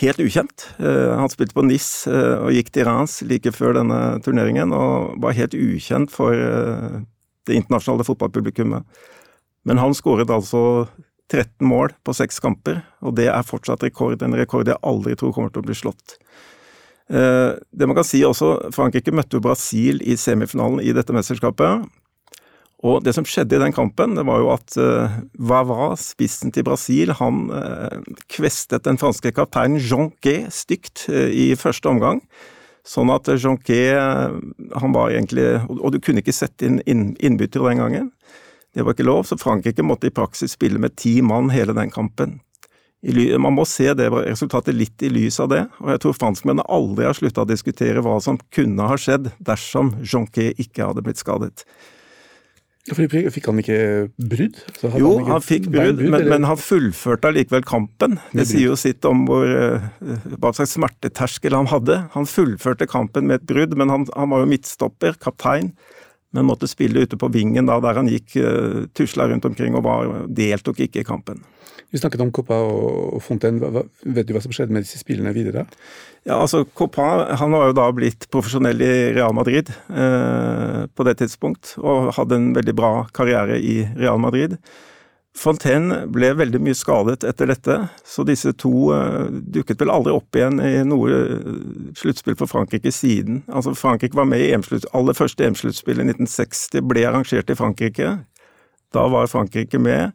helt 0.00 0.20
ukjent. 0.22 0.68
Eh, 0.78 1.12
han 1.18 1.30
spilte 1.32 1.56
på 1.56 1.64
NIS 1.66 2.06
eh, 2.06 2.36
og 2.38 2.54
gikk 2.54 2.70
til 2.72 2.86
Reims 2.88 3.18
like 3.26 3.52
før 3.54 3.76
denne 3.80 3.98
turneringen, 4.24 4.72
og 4.72 5.18
var 5.22 5.36
helt 5.36 5.56
ukjent 5.58 6.12
for 6.14 6.36
eh, 6.36 7.00
det 7.48 7.58
internasjonale 7.58 8.06
fotballpublikummet. 8.06 8.86
Men 9.66 9.82
han 9.82 9.94
skåret 9.94 10.30
altså 10.30 10.86
13 11.32 11.66
mål 11.66 11.96
på 12.06 12.14
seks 12.14 12.38
kamper, 12.44 12.84
og 13.02 13.16
det 13.18 13.28
er 13.32 13.46
fortsatt 13.46 13.82
rekord. 13.82 14.22
En 14.22 14.38
rekord 14.38 14.70
jeg 14.70 14.80
aldri 14.86 15.16
tror 15.18 15.34
kommer 15.34 15.50
til 15.50 15.62
å 15.62 15.66
bli 15.66 15.76
slått. 15.78 16.18
Det 17.12 17.86
man 17.88 17.96
kan 17.98 18.06
si 18.06 18.22
også, 18.24 18.70
Frankrike 18.72 19.12
møtte 19.12 19.36
jo 19.36 19.42
Brasil 19.44 19.98
i 20.06 20.14
semifinalen 20.16 20.80
i 20.80 20.94
dette 20.96 21.12
mesterskapet. 21.12 21.82
Og 22.82 23.04
det 23.06 23.14
som 23.14 23.26
skjedde 23.26 23.56
i 23.56 23.62
den 23.62 23.74
kampen, 23.74 24.16
det 24.18 24.24
var 24.26 24.40
jo 24.42 24.48
at 24.56 24.74
uh, 24.74 25.20
Vava, 25.38 25.92
spissen 25.98 26.50
til 26.54 26.66
Brasil, 26.66 27.14
han 27.14 27.44
uh, 27.54 28.00
kvestet 28.32 28.88
den 28.88 28.98
franske 28.98 29.30
kapteinen 29.36 29.78
Jonquet 29.78 30.50
stygt 30.54 31.06
uh, 31.12 31.30
i 31.30 31.52
første 31.58 31.92
omgang. 31.92 32.24
Sånn 32.82 33.12
at 33.14 33.30
Jonquet 33.38 33.94
han 33.94 34.94
var 34.96 35.12
egentlig 35.12 35.44
Og 35.70 35.92
du 35.94 36.00
kunne 36.02 36.18
ikke 36.18 36.34
sette 36.34 36.66
inn, 36.66 36.80
inn 36.82 37.12
innbyttere 37.22 37.68
den 37.70 37.78
gangen. 37.78 38.08
Det 38.74 38.82
var 38.82 38.96
ikke 38.96 39.06
lov, 39.06 39.22
så 39.28 39.38
Frankrike 39.38 39.84
måtte 39.86 40.08
i 40.10 40.14
praksis 40.14 40.56
spille 40.56 40.80
med 40.82 40.96
ti 40.98 41.20
mann 41.22 41.52
hele 41.54 41.76
den 41.78 41.92
kampen. 41.94 42.40
Man 43.02 43.54
må 43.54 43.64
se 43.66 43.92
det 43.98 44.08
resultatet 44.10 44.74
litt 44.74 45.02
i 45.02 45.10
lys 45.10 45.38
av 45.42 45.50
det, 45.50 45.62
og 45.82 45.92
jeg 45.92 46.02
tror 46.02 46.18
franskmennene 46.18 46.66
aldri 46.70 47.06
har 47.06 47.16
slutta 47.18 47.42
å 47.42 47.50
diskutere 47.50 48.02
hva 48.02 48.20
som 48.22 48.38
kunne 48.54 48.86
ha 48.90 48.98
skjedd 48.98 49.32
dersom 49.42 49.96
Jonquet 50.02 50.58
ikke 50.62 50.86
hadde 50.86 51.02
blitt 51.06 51.22
skadet. 51.22 51.66
Fordi 52.90 53.28
Fikk 53.30 53.46
han 53.46 53.60
ikke 53.62 53.78
brudd? 54.18 54.56
jo, 54.82 55.12
han, 55.20 55.28
han 55.36 55.44
fikk 55.44 55.68
brudd, 55.70 56.00
men, 56.02 56.24
men, 56.26 56.46
han 56.48 56.58
fullførte 56.58 57.30
allikevel 57.30 57.62
kampen. 57.62 58.16
Det 58.34 58.46
sier 58.50 58.72
jo 58.72 58.78
sitt 58.80 59.06
om 59.06 59.22
hvor, 59.28 59.46
eh, 59.46 59.84
hva 60.42 60.50
slags 60.56 60.74
smerteterskel 60.74 61.54
han 61.54 61.70
hadde. 61.70 62.00
Han 62.16 62.26
fullførte 62.26 62.88
kampen 62.90 63.30
med 63.30 63.38
et 63.38 63.46
brudd, 63.46 63.76
men 63.78 63.92
han, 63.92 64.08
han 64.16 64.34
var 64.34 64.42
jo 64.42 64.50
midtstopper, 64.50 65.14
kaptein. 65.22 65.70
Men 66.32 66.48
måtte 66.48 66.70
spille 66.70 67.04
ute 67.04 67.18
på 67.20 67.28
vingen 67.32 67.68
da, 67.68 67.78
der 67.84 67.98
han 68.00 68.08
gikk 68.10 68.36
uh, 68.40 68.84
tusla 68.96 69.28
rundt 69.28 69.44
omkring 69.48 69.76
og 69.76 69.84
var, 69.84 70.12
deltok 70.32 70.80
ikke 70.86 71.02
i 71.02 71.08
kampen. 71.08 71.42
Vi 71.92 72.00
snakket 72.00 72.22
om 72.24 72.30
Coppa 72.32 72.56
og 72.56 73.18
Fontaine. 73.20 73.60
Vet 73.60 74.28
du 74.28 74.32
hva 74.32 74.40
som 74.40 74.52
skjedde 74.54 74.72
med 74.72 74.86
disse 74.86 74.96
spillene 75.02 75.34
videre? 75.36 75.66
Ja, 76.24 76.38
altså 76.38 76.62
Coppa 76.64 77.34
han 77.36 77.52
var 77.52 77.68
jo 77.68 77.74
da 77.76 77.90
blitt 77.92 78.30
profesjonell 78.32 78.80
i 78.80 78.92
Real 79.12 79.34
Madrid 79.36 79.68
eh, 79.68 80.86
på 80.88 81.06
det 81.08 81.18
tidspunkt, 81.20 81.74
og 81.82 82.14
hadde 82.16 82.38
en 82.38 82.48
veldig 82.56 82.74
bra 82.78 82.92
karriere 83.12 83.60
i 83.60 83.82
Real 84.00 84.22
Madrid. 84.24 84.56
Fontaine 85.32 86.02
ble 86.12 86.28
veldig 86.36 86.60
mye 86.60 86.76
skadet 86.76 87.24
etter 87.24 87.48
dette, 87.48 87.76
så 88.04 88.24
disse 88.28 88.52
to 88.60 88.90
uh, 88.92 89.30
dukket 89.32 89.80
vel 89.80 89.92
aldri 89.94 90.12
opp 90.12 90.36
igjen 90.36 90.60
i 90.60 90.74
noe 90.84 91.08
uh, 91.08 91.54
sluttspill 91.96 92.36
for 92.36 92.50
Frankrike 92.50 92.92
siden. 92.92 93.40
Altså 93.48 93.72
Frankrike 93.76 94.18
var 94.18 94.28
med 94.28 94.44
i 94.44 94.52
aller 94.52 95.16
første 95.16 95.48
EM-sluttspill 95.48 96.02
i 96.02 96.06
1960, 96.10 96.84
ble 96.84 97.06
arrangert 97.08 97.48
i 97.48 97.56
Frankrike. 97.56 98.12
Da 98.92 99.06
var 99.08 99.32
Frankrike 99.32 99.80
med, 99.80 100.12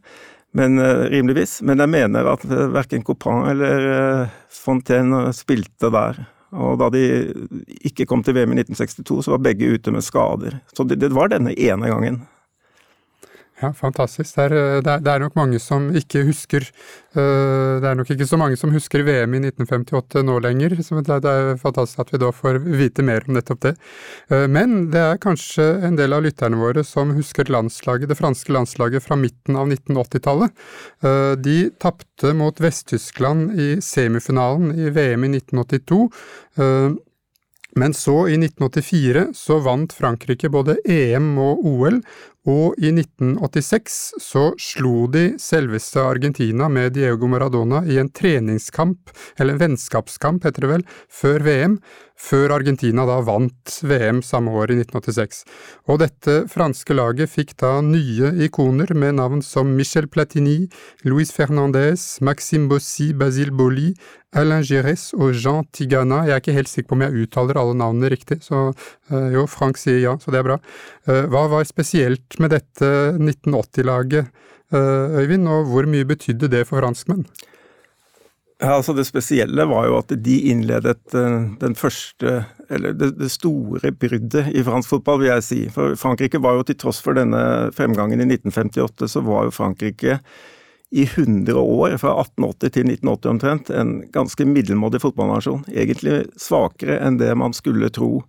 men 0.54 0.78
uh, 0.78 1.08
rimeligvis. 1.10 1.58
Men 1.66 1.82
jeg 1.82 1.94
mener 1.98 2.32
at 2.36 2.46
verken 2.46 3.02
Copin 3.02 3.50
eller 3.50 4.30
Fontaine 4.54 5.26
spilte 5.34 5.90
der. 5.98 6.22
Og 6.54 6.78
da 6.80 6.92
de 6.94 7.02
ikke 7.90 8.06
kom 8.08 8.22
til 8.24 8.38
VM 8.38 8.54
i 8.54 8.62
1962, 8.62 9.26
så 9.26 9.34
var 9.34 9.42
begge 9.50 9.74
ute 9.74 9.92
med 9.92 10.06
skader. 10.06 10.62
Så 10.72 10.86
det, 10.86 11.02
det 11.02 11.10
var 11.12 11.34
denne 11.34 11.58
ene 11.58 11.90
gangen. 11.90 12.22
Ja, 13.58 13.72
fantastisk. 13.74 14.38
Eh, 14.38 14.52
det, 14.84 14.92
er, 14.92 15.00
det 15.02 15.10
er, 15.10 15.22
nok 15.24 15.34
mange 15.38 15.58
som 15.62 15.88
ikke 15.96 16.22
husker 16.28 16.62
uh, 17.16 17.78
Det 17.82 17.88
er 17.90 17.96
nok 17.98 18.12
ikke 18.14 18.28
så 18.28 18.38
mange 18.38 18.58
som 18.60 18.70
husker 18.70 19.02
VM 19.02 19.34
i 19.34 19.40
1958 19.48 20.22
nå 20.26 20.36
lenger. 20.44 20.76
Så 20.84 21.00
det, 21.02 21.18
er 21.18 21.58
fantastisk 21.58 22.04
at 22.04 22.12
vi 22.14 22.20
da 22.22 22.30
får 22.34 22.60
vite 22.62 23.02
mer 23.06 23.26
om 23.26 23.34
nettopp 23.34 23.64
det. 23.66 23.74
Uh, 24.30 24.46
men 24.46 24.92
det 24.92 25.02
er 25.02 25.22
kanskje 25.22 25.66
en 25.88 25.98
del 25.98 26.14
av 26.14 26.22
lytterne 26.26 26.60
våre 26.60 26.86
som 26.86 27.16
husker 27.16 27.50
landslaget, 27.50 28.10
det 28.12 28.18
franske 28.20 28.54
landslaget 28.54 29.02
fra 29.02 29.18
midten 29.18 29.58
av 29.58 29.66
1980-tallet. 29.74 30.54
Uh, 31.02 31.34
de 31.42 31.58
tapte 31.82 32.34
mot 32.38 32.62
Vest-Tyskland 32.62 33.58
i 33.58 33.68
semifinalen 33.82 34.70
i 34.78 34.92
VM 34.94 35.26
i 35.26 35.34
1982. 35.40 36.02
Men 37.78 37.94
så, 37.94 38.28
i 38.28 38.34
1984, 38.38 39.28
så 39.34 39.58
vant 39.62 39.92
Frankrike 39.94 40.50
både 40.50 40.78
EM 40.88 41.30
og 41.42 41.66
OL, 41.68 42.00
og 42.48 42.78
i 42.80 42.90
1986 42.94 43.96
så 44.24 44.44
slo 44.62 45.06
de 45.12 45.34
selveste 45.42 46.00
Argentina 46.00 46.68
med 46.72 46.94
Diego 46.96 47.28
Maradona 47.28 47.82
i 47.84 47.98
en 48.00 48.08
treningskamp, 48.08 49.12
eller 49.36 49.54
en 49.54 49.62
vennskapskamp 49.64 50.46
heter 50.48 50.64
det 50.64 50.70
vel, 50.72 50.86
før 51.12 51.44
VM, 51.44 51.78
før 52.18 52.56
Argentina 52.56 53.04
da 53.06 53.20
vant 53.22 53.78
VM 53.86 54.22
samme 54.26 54.52
år 54.58 54.72
i 54.72 54.78
1986. 54.80 55.44
Og 55.88 56.00
dette 56.02 56.38
franske 56.50 56.96
laget 56.96 57.30
fikk 57.30 57.54
da 57.62 57.78
nye 57.84 58.32
ikoner 58.48 58.90
med 58.98 59.18
navn 59.20 59.42
som 59.44 59.70
Michel 59.78 60.08
Platini, 60.10 60.64
Luis 61.06 61.30
Fernandez, 61.34 62.18
Maxime 62.24 62.68
Bossi, 62.72 63.12
Basile 63.14 63.54
Boli, 63.54 63.92
Alain 64.36 64.64
Gires 64.66 65.14
og 65.16 65.32
Jean 65.32 65.64
Tigana. 65.72 66.24
Jeg 66.26 66.34
er 66.34 66.42
ikke 66.42 66.56
helt 66.58 66.68
sikker 66.68 66.90
på 66.90 66.98
om 66.98 67.04
jeg 67.06 67.22
uttaler 67.22 67.60
alle 67.60 67.76
navnene 67.78 68.10
riktig, 68.12 68.42
så 68.44 68.68
uh, 68.74 69.28
jo, 69.32 69.46
Frank 69.48 69.80
sier 69.80 70.02
ja, 70.02 70.16
så 70.20 70.34
det 70.34 70.42
er 70.42 70.48
bra. 70.50 70.58
Uh, 71.08 71.24
hva 71.32 71.46
var 71.48 71.64
spesielt 71.68 72.36
med 72.42 72.54
dette 72.54 72.88
1980-laget, 73.18 74.32
uh, 74.74 75.18
Øyvind, 75.20 75.48
og 75.50 75.70
hvor 75.72 75.88
mye 75.90 76.08
betydde 76.08 76.50
det 76.52 76.66
for 76.68 76.82
franskmenn? 76.82 77.26
Ja, 78.58 78.72
altså 78.74 78.92
Det 78.92 79.04
spesielle 79.06 79.68
var 79.70 79.86
jo 79.86 79.98
at 80.00 80.10
de 80.24 80.36
innledet 80.50 80.96
den 81.12 81.76
første, 81.78 82.40
eller 82.66 82.96
det, 82.98 83.30
store 83.30 83.92
bruddet 83.94 84.50
i 84.50 84.64
fransk 84.66 84.96
fotball, 84.96 85.20
vil 85.22 85.30
jeg 85.30 85.44
si. 85.46 85.58
For 85.70 85.94
Frankrike 85.94 86.40
var 86.42 86.58
jo 86.58 86.66
til 86.66 86.78
tross 86.80 86.98
for 87.04 87.14
denne 87.14 87.70
fremgangen 87.76 88.18
i 88.18 88.26
1958, 88.26 89.12
så 89.14 89.22
var 89.22 89.46
jo 89.46 89.54
Frankrike 89.54 90.18
i 90.90 91.04
100 91.04 91.54
år, 91.54 91.96
fra 92.00 92.16
1880 92.24 92.72
til 92.74 92.90
1980 92.90 93.30
omtrent, 93.30 93.70
en 93.70 93.92
ganske 94.10 94.46
middelmådig 94.48 95.04
fotballnasjon. 95.04 95.66
Egentlig 95.70 96.24
svakere 96.40 96.98
enn 97.04 97.20
det 97.20 97.30
man 97.38 97.54
skulle 97.54 97.92
tro. 97.94 98.24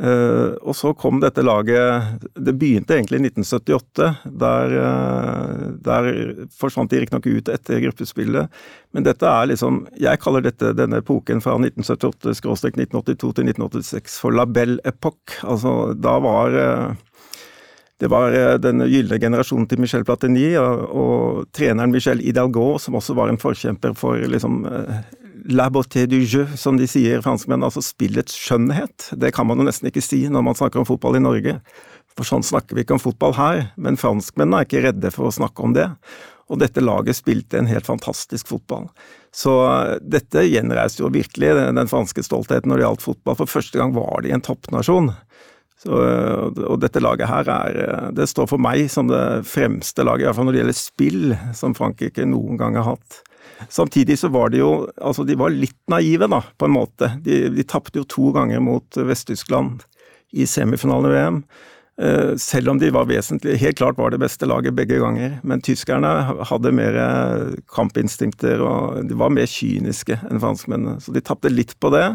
Uh, 0.00 0.56
og 0.64 0.72
så 0.72 0.94
kom 0.96 1.18
dette 1.20 1.42
laget 1.44 2.22
Det 2.32 2.54
begynte 2.56 2.94
egentlig 2.96 3.18
i 3.18 3.24
1978. 3.28 4.06
Der, 4.40 4.72
uh, 4.80 5.66
der 5.84 6.08
forsvant 6.56 6.92
de 6.92 7.02
riktignok 7.02 7.28
ut 7.28 7.50
etter 7.52 7.82
gruppespillet. 7.84 8.48
Men 8.96 9.04
dette 9.04 9.28
er 9.28 9.50
liksom 9.50 9.82
Jeg 10.00 10.22
kaller 10.22 10.46
dette 10.46 10.72
denne 10.78 11.02
epoken 11.04 11.44
fra 11.44 11.58
1978-1982 11.60 13.12
til 13.20 13.52
1986 13.52 14.16
for 14.22 14.32
la 14.32 14.48
belle 14.48 14.80
époque. 14.88 15.42
Altså, 15.44 15.92
da 15.92 16.16
var 16.24 16.56
uh, 16.56 17.06
det 18.00 18.08
var 18.08 18.32
den 18.64 18.80
gylne 18.88 19.18
generasjonen 19.20 19.66
til 19.68 19.82
Michel 19.82 20.06
Platini 20.08 20.54
og, 20.56 20.84
og, 20.88 21.48
treneren 21.52 21.92
Michel 21.92 22.22
Hidalgo, 22.24 22.78
som 22.80 22.96
også 22.96 23.12
var 23.12 23.28
en 23.28 23.36
forkjemper 23.36 23.92
for 23.92 24.16
liksom 24.16 24.62
la 25.50 25.68
beauté 25.72 26.06
du 26.06 26.18
jeu, 26.22 26.46
som 26.56 26.78
de 26.78 26.86
sier 26.88 27.22
franskmenn, 27.24 27.64
altså 27.66 27.82
spillets 27.84 28.34
skjønnhet. 28.36 29.10
Det 29.18 29.32
kan 29.36 29.48
man 29.48 29.60
jo 29.60 29.66
nesten 29.68 29.90
ikke 29.90 30.04
si 30.04 30.24
når 30.30 30.44
man 30.46 30.58
snakker 30.58 30.82
om 30.82 30.88
fotball 30.88 31.18
i 31.18 31.22
Norge. 31.24 31.58
For 32.16 32.26
sånn 32.26 32.44
snakker 32.46 32.76
vi 32.76 32.84
ikke 32.84 32.96
om 32.96 33.02
fotball 33.02 33.36
her, 33.38 33.64
men 33.80 33.98
franskmennene 34.00 34.62
er 34.62 34.68
ikke 34.68 34.84
redde 34.88 35.12
for 35.14 35.28
å 35.28 35.34
snakke 35.34 35.64
om 35.66 35.74
det. 35.76 35.88
Og 36.50 36.58
dette 36.58 36.82
laget 36.82 37.20
spilte 37.20 37.60
en 37.60 37.70
helt 37.70 37.86
fantastisk 37.86 38.50
fotball. 38.50 38.88
Så 39.34 39.54
eh, 39.68 39.96
dette 40.02 40.42
gjenreiste 40.48 41.04
jo 41.04 41.12
virkelig 41.14 41.52
den 41.78 41.90
franske 41.90 42.24
stoltheten 42.26 42.72
når 42.72 42.80
det 42.80 42.86
gjaldt 42.88 43.06
fotball. 43.06 43.38
For 43.38 43.54
første 43.58 43.78
gang 43.78 43.94
var 43.94 44.24
de 44.26 44.34
en 44.34 44.42
toppnasjon. 44.44 45.12
Så, 45.80 45.96
og 45.96 46.74
dette 46.82 47.00
laget 47.00 47.30
her 47.30 47.48
er 47.48 48.10
Det 48.12 48.26
står 48.28 48.50
for 48.50 48.60
meg 48.60 48.90
som 48.92 49.08
det 49.08 49.46
fremste 49.48 50.04
laget, 50.04 50.26
i 50.26 50.28
hvert 50.28 50.36
fall 50.36 50.50
når 50.50 50.56
det 50.56 50.60
gjelder 50.60 50.76
spill, 50.76 51.22
som 51.56 51.76
Frankrike 51.78 52.26
noen 52.28 52.60
gang 52.60 52.76
har 52.76 52.90
hatt. 52.90 53.22
Samtidig 53.68 54.18
så 54.18 54.30
var 54.32 54.52
de 54.52 54.62
jo 54.62 54.70
Altså, 54.96 55.24
de 55.26 55.36
var 55.38 55.52
litt 55.54 55.78
naive, 55.90 56.28
da, 56.30 56.42
på 56.58 56.68
en 56.68 56.76
måte. 56.76 57.12
De, 57.24 57.42
de 57.52 57.66
tapte 57.66 58.00
jo 58.00 58.06
to 58.08 58.30
ganger 58.36 58.62
mot 58.64 58.96
Vest-Tyskland 58.96 59.84
i 60.32 60.46
semifinalen 60.46 61.10
i 61.10 61.14
VM. 61.14 61.42
Eh, 62.00 62.36
selv 62.40 62.72
om 62.72 62.78
de 62.80 62.88
var 62.94 63.08
vesentlig 63.10 63.58
Helt 63.60 63.76
klart 63.76 63.98
var 63.98 64.14
det 64.14 64.20
beste 64.22 64.48
laget 64.48 64.76
begge 64.78 65.00
ganger. 65.02 65.38
Men 65.42 65.64
tyskerne 65.64 66.12
hadde 66.48 66.72
mer 66.76 67.00
kampinstinkter, 67.74 68.62
og 68.64 69.02
de 69.08 69.18
var 69.18 69.34
mer 69.34 69.50
kyniske 69.50 70.20
enn 70.30 70.40
franskmennene. 70.42 71.00
Så 71.02 71.12
de 71.16 71.24
tapte 71.24 71.52
litt 71.52 71.76
på 71.80 71.92
det. 71.92 72.06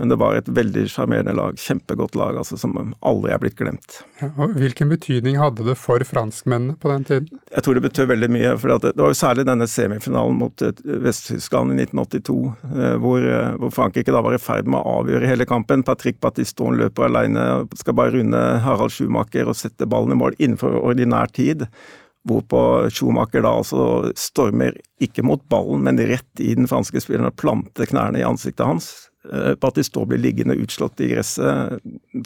Men 0.00 0.08
det 0.08 0.16
var 0.16 0.32
et 0.32 0.46
veldig 0.48 0.86
sjarmerende 0.88 1.34
lag. 1.36 1.58
Kjempegodt 1.60 2.14
lag, 2.16 2.38
altså, 2.40 2.56
som 2.56 2.72
aldri 3.04 3.34
er 3.34 3.40
blitt 3.42 3.58
glemt. 3.58 3.98
Ja, 4.22 4.30
Hvilken 4.54 4.88
betydning 4.88 5.36
hadde 5.36 5.66
det 5.66 5.74
for 5.76 6.00
franskmennene 6.08 6.78
på 6.80 6.88
den 6.88 7.04
tiden? 7.04 7.42
Jeg 7.52 7.66
tror 7.66 7.76
det 7.76 7.82
betød 7.84 8.08
veldig 8.08 8.30
mye. 8.32 8.54
for 8.56 8.72
Det, 8.72 8.94
det 8.96 9.04
var 9.04 9.12
jo 9.12 9.18
særlig 9.20 9.44
denne 9.44 9.68
semifinalen 9.68 10.38
mot 10.40 10.64
eh, 10.64 10.72
Vest-Tyskland 11.04 11.74
i 11.74 11.82
1982, 11.84 12.38
eh, 12.70 12.94
hvor, 13.04 13.26
eh, 13.28 13.50
hvor, 13.60 13.74
Frankrike 13.76 14.16
da 14.16 14.24
var 14.24 14.38
i 14.38 14.40
ferd 14.40 14.72
med 14.72 14.80
å 14.80 14.96
avgjøre 15.02 15.28
hele 15.28 15.48
kampen. 15.52 15.84
Patrick 15.84 16.16
Batiston 16.24 16.80
løper 16.80 17.10
alene, 17.10 17.44
skal 17.76 17.98
bare 18.00 18.16
runde 18.16 18.42
Harald 18.64 18.96
Schumacher 18.96 19.52
og 19.52 19.60
sette 19.60 19.84
ballen 19.84 20.16
i 20.16 20.20
mål 20.22 20.40
innenfor 20.40 20.80
ordinær 20.80 21.28
tid. 21.36 21.66
Hvorpå 22.24 22.88
Schumacher 22.88 23.44
da 23.44 23.52
altså 23.60 24.14
stormer 24.16 24.80
ikke 25.04 25.28
mot 25.28 25.44
ballen, 25.52 25.84
men 25.84 26.00
rett 26.08 26.40
i 26.40 26.54
den 26.56 26.72
franske 26.72 27.04
spilleren 27.04 27.28
og 27.28 27.36
planter 27.36 27.92
knærne 27.92 28.24
i 28.24 28.28
ansiktet 28.32 28.64
hans 28.64 29.09
på 29.20 29.68
at 29.68 29.76
de 29.76 29.84
står 29.84 30.06
blir 30.08 30.22
liggende 30.22 30.56
utslått 30.56 31.02
i 31.04 31.10
gresset, 31.10 31.82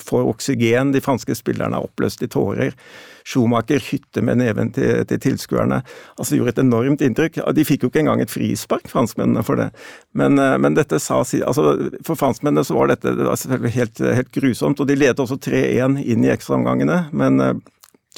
får 0.07 0.29
oksygen, 0.31 0.93
de 0.95 1.03
franske 1.03 1.35
spillerne 1.35 1.75
er 1.75 1.89
oppløst 1.89 2.23
i 2.23 2.29
tårer. 2.31 2.77
Schumacher 3.25 3.81
hytter 3.81 4.23
med 4.23 4.39
neven 4.43 4.71
til, 4.77 5.01
til 5.09 5.21
tilskuerne. 5.25 5.81
Altså 6.19 6.37
gjorde 6.37 6.55
et 6.55 6.63
enormt 6.63 7.05
inntrykk. 7.05 7.41
De 7.57 7.65
fikk 7.65 7.87
jo 7.87 7.91
ikke 7.91 8.03
engang 8.03 8.21
et 8.21 8.33
frispark, 8.33 8.91
franskmennene, 8.93 9.43
for 9.47 9.61
det. 9.61 9.71
Men, 10.13 10.37
eh, 10.39 10.57
men 10.61 10.77
dette 10.77 11.01
sa 11.01 11.23
altså 11.23 11.65
For 12.05 12.21
franskmennene 12.21 12.67
så 12.69 12.77
var 12.77 12.93
dette 12.93 13.15
det 13.17 13.29
selvfølgelig 13.41 13.77
helt, 13.79 14.03
helt 14.21 14.35
grusomt, 14.35 14.81
og 14.81 14.91
de 14.91 14.99
ledet 14.99 15.25
også 15.25 15.41
3-1 15.41 16.03
inn 16.05 16.27
i 16.27 16.33
ekstraomgangene. 16.35 16.99
Men 17.17 17.41
uh, 17.41 17.55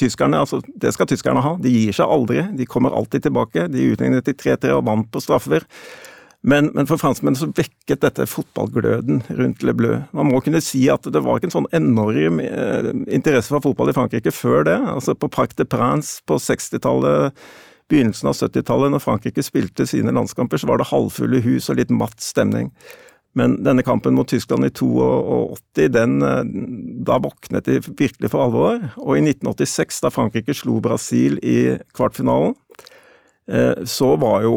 tyskerne, 0.01 0.43
altså 0.43 0.61
det 0.75 0.93
skal 0.97 1.09
tyskerne 1.11 1.45
ha. 1.45 1.55
De 1.63 1.71
gir 1.71 1.95
seg 1.95 2.11
aldri. 2.11 2.43
De 2.59 2.67
kommer 2.67 2.95
alltid 2.97 3.29
tilbake. 3.29 3.69
De 3.71 3.93
utlignet 3.93 4.27
til 4.27 4.35
3-3 4.43 4.75
og 4.75 4.85
vant 4.91 5.11
på 5.13 5.23
straffer. 5.23 5.69
Men, 6.47 6.69
men 6.77 6.87
for 6.87 7.01
franskmennene 7.01 7.41
så 7.41 7.49
vekket 7.51 8.05
dette 8.05 8.27
fotballgløden 8.31 9.25
rundt 9.35 9.65
Le 9.67 9.73
Bleu. 9.75 9.97
Man 10.15 10.29
må 10.31 10.39
kunne 10.45 10.63
si 10.63 10.85
at 10.93 11.09
det 11.11 11.23
var 11.25 11.41
ikke 11.41 11.49
en 11.51 11.57
sånn 11.57 11.73
enorm 11.75 12.39
eh, 12.45 12.93
interesse 13.11 13.51
for 13.51 13.65
fotball 13.65 13.91
i 13.91 13.97
Frankrike 13.97 14.31
før 14.35 14.63
det. 14.69 14.77
Altså 14.93 15.17
På 15.19 15.31
Parc 15.33 15.57
de 15.59 15.67
Prince 15.67 16.21
på 16.31 16.39
60-tallet, 16.39 17.35
begynnelsen 17.91 18.31
av 18.31 18.39
70-tallet, 18.39 18.95
når 18.95 19.03
Frankrike 19.03 19.43
spilte 19.43 19.89
sine 19.91 20.15
landskamper, 20.15 20.63
så 20.63 20.71
var 20.71 20.79
det 20.79 20.87
halvfulle 20.93 21.43
hus 21.43 21.67
og 21.73 21.81
litt 21.81 21.91
matt 21.91 22.23
stemning. 22.23 22.71
Men 23.37 23.59
denne 23.67 23.83
kampen 23.85 24.15
mot 24.17 24.31
Tyskland 24.31 24.65
i 24.65 24.71
82, 24.71 25.91
den, 25.99 26.21
eh, 26.23 26.45
da 27.11 27.19
våknet 27.27 27.67
de 27.67 27.81
virkelig 27.91 28.31
for 28.31 28.47
alvor. 28.47 28.79
Og 29.03 29.19
i 29.19 29.25
1986, 29.27 29.99
da 30.07 30.15
Frankrike 30.15 30.55
slo 30.55 30.79
Brasil 30.79 31.43
i 31.43 31.75
kvartfinalen, 31.99 32.55
så 33.87 34.09
var 34.19 34.43
jo 34.43 34.57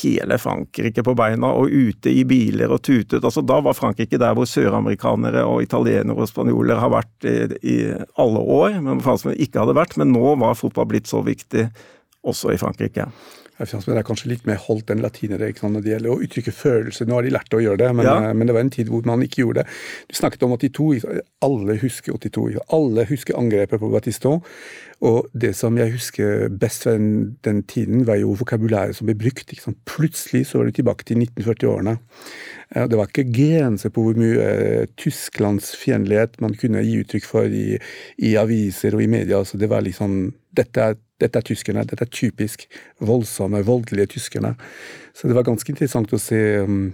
hele 0.00 0.38
Frankrike 0.40 1.02
på 1.04 1.12
beina 1.12 1.50
og 1.60 1.68
ute 1.68 2.08
i 2.08 2.22
biler 2.24 2.72
og 2.72 2.80
tutet. 2.86 3.20
Altså, 3.20 3.42
da 3.44 3.58
var 3.60 3.76
Frankrike 3.76 4.16
der 4.16 4.32
hvor 4.32 4.48
søramerikanere 4.48 5.42
og 5.44 5.60
italienere 5.66 6.24
og 6.24 6.30
spanjoler 6.30 6.80
har 6.80 6.94
vært 6.94 7.28
i, 7.60 7.76
alle 8.16 8.40
år, 8.40 8.78
men 8.80 9.02
ikke 9.04 9.60
hadde 9.60 9.76
vært. 9.76 9.98
Men 10.00 10.14
nå 10.16 10.38
var 10.40 10.56
fotball 10.56 10.88
blitt 10.88 11.10
så 11.10 11.20
viktig 11.26 11.66
også 12.24 12.54
i 12.54 12.58
Frankrike. 12.60 13.10
Franskmenn 13.68 13.98
er 14.00 14.06
kanskje 14.06 14.30
litt 14.32 14.46
mer 14.48 14.60
holdt 14.62 14.92
enn 14.92 15.02
latinere 15.04 15.50
når 15.60 15.82
det 15.84 15.92
gjelder 15.92 16.12
å 16.12 16.20
uttrykke 16.24 16.54
følelser. 16.54 17.08
Nå 17.08 17.18
har 17.18 17.26
de 17.26 17.32
lært 17.34 17.56
å 17.56 17.60
gjøre 17.60 17.82
det, 17.82 17.90
men, 17.98 18.08
ja. 18.08 18.16
Eh, 18.30 18.34
men, 18.34 18.48
det 18.48 18.56
var 18.56 18.64
en 18.64 18.72
tid 18.72 18.92
hvor 18.92 19.04
man 19.08 19.24
ikke 19.24 19.42
gjorde 19.42 19.64
det. 19.64 19.80
Du 20.08 20.16
snakket 20.16 20.46
om 20.46 20.54
82. 20.56 20.86
Alle 21.44 21.76
husker 21.82 22.16
82. 22.16 22.46
Alle 22.76 23.04
husker 23.10 23.36
angrepet 23.40 23.82
på 23.82 23.90
Batiston. 23.92 24.40
Og 25.00 25.28
det 25.32 25.54
som 25.56 25.78
jeg 25.80 25.94
husker 25.94 26.50
best 26.60 26.84
fra 26.84 26.92
den, 26.96 27.38
den 27.44 27.62
tiden, 27.64 28.04
var 28.08 28.18
jo 28.20 28.34
vokabulæret 28.36 28.96
som 28.96 29.08
ble 29.08 29.16
brukt. 29.16 29.52
Plutselig 29.88 30.46
så 30.48 30.60
var 30.60 30.68
det 30.68 30.76
tilbake 30.76 31.06
til 31.08 31.22
1940-årene. 31.24 31.96
Det 32.70 32.98
var 32.98 33.08
ikke 33.08 33.30
grenser 33.32 33.90
på 33.90 34.04
hvor 34.04 34.18
mye 34.20 34.44
eh, 34.44 34.90
tysklandsfiendtlighet 35.00 36.36
man 36.44 36.54
kunne 36.60 36.84
gi 36.86 37.00
uttrykk 37.02 37.26
for 37.26 37.48
i, 37.48 37.80
i 38.22 38.36
aviser 38.38 38.94
og 38.94 39.02
i 39.02 39.10
media. 39.10 39.40
Så 39.44 39.58
det 39.58 39.70
var 39.72 39.82
liksom 39.82 40.30
dette 40.56 40.82
er, 40.82 40.96
dette 41.20 41.38
er 41.38 41.46
tyskerne. 41.46 41.84
Dette 41.88 42.06
er 42.06 42.10
typisk 42.10 42.64
voldsomme, 43.06 43.62
voldelige 43.66 44.14
tyskerne. 44.16 44.54
Så 45.14 45.28
det 45.28 45.36
var 45.36 45.46
ganske 45.46 45.70
interessant 45.72 46.12
å 46.14 46.20
se 46.20 46.40
um, 46.64 46.92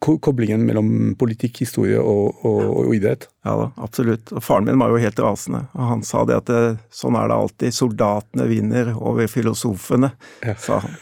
koblingen 0.00 0.64
mellom 0.68 1.14
politikk, 1.18 1.62
historie 1.64 2.00
og, 2.00 2.44
og, 2.46 2.62
og, 2.70 2.92
idrett. 2.96 3.28
Ja 3.46 3.56
da, 3.60 3.68
absolutt. 3.88 4.32
Og 4.32 4.44
faren 4.44 4.68
min 4.68 4.80
var 4.80 4.94
jo 4.94 5.02
helt 5.02 5.22
rasende. 5.22 5.66
og 5.74 5.90
Han 5.92 6.06
sa 6.06 6.24
det 6.28 6.40
at 6.40 6.52
det, 6.52 6.62
sånn 6.94 7.18
er 7.18 7.30
det 7.32 7.40
alltid. 7.40 7.76
Soldatene 7.76 8.48
vinner 8.50 8.94
over 8.96 9.28
filosofene, 9.30 10.12
ja. 10.46 10.56
sa 10.60 10.80
han. 10.86 10.96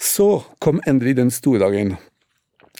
Så 0.00 0.30
kom 0.62 0.80
endelig 0.88 1.18
den 1.18 1.32
store 1.34 1.64
dagen. 1.64 1.96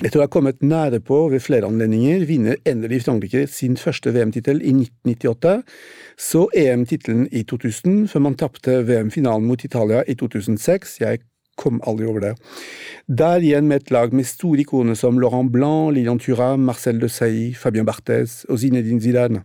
Etter 0.00 0.16
å 0.16 0.24
ha 0.24 0.30
kommet 0.32 0.62
nære 0.64 1.02
på 1.04 1.16
ved 1.28 1.42
flere 1.44 1.68
anledninger, 1.68 2.22
vinner 2.24 2.56
endelig 2.68 3.02
Frankrike 3.04 3.42
sin 3.52 3.74
første 3.76 4.14
VM-tittel 4.14 4.62
i 4.64 4.72
1998, 4.72 5.58
så 6.16 6.46
EM-tittelen 6.56 7.26
i 7.36 7.42
2000, 7.44 8.06
før 8.08 8.24
man 8.24 8.38
tapte 8.40 8.78
VM-finalen 8.88 9.44
mot 9.44 9.60
Italia 9.66 10.00
i 10.08 10.16
2006. 10.16 10.94
Jeg 11.02 11.20
kom 11.60 11.82
aldri 11.84 12.08
over 12.08 12.24
det. 12.24 12.32
Der 13.12 13.44
igjen 13.44 13.68
med 13.68 13.82
et 13.82 13.92
lag 13.92 14.16
med 14.16 14.24
store 14.24 14.64
ikoner 14.64 14.96
som 14.96 15.20
Laurent 15.20 15.52
Blanc, 15.52 15.92
Lilian 15.92 16.22
Thuram, 16.22 16.64
Marcel 16.64 17.02
Desailly, 17.02 17.52
Fabien 17.52 17.84
Barthez 17.84 18.46
og 18.48 18.62
Zinedine 18.64 19.04
Zidane. 19.04 19.44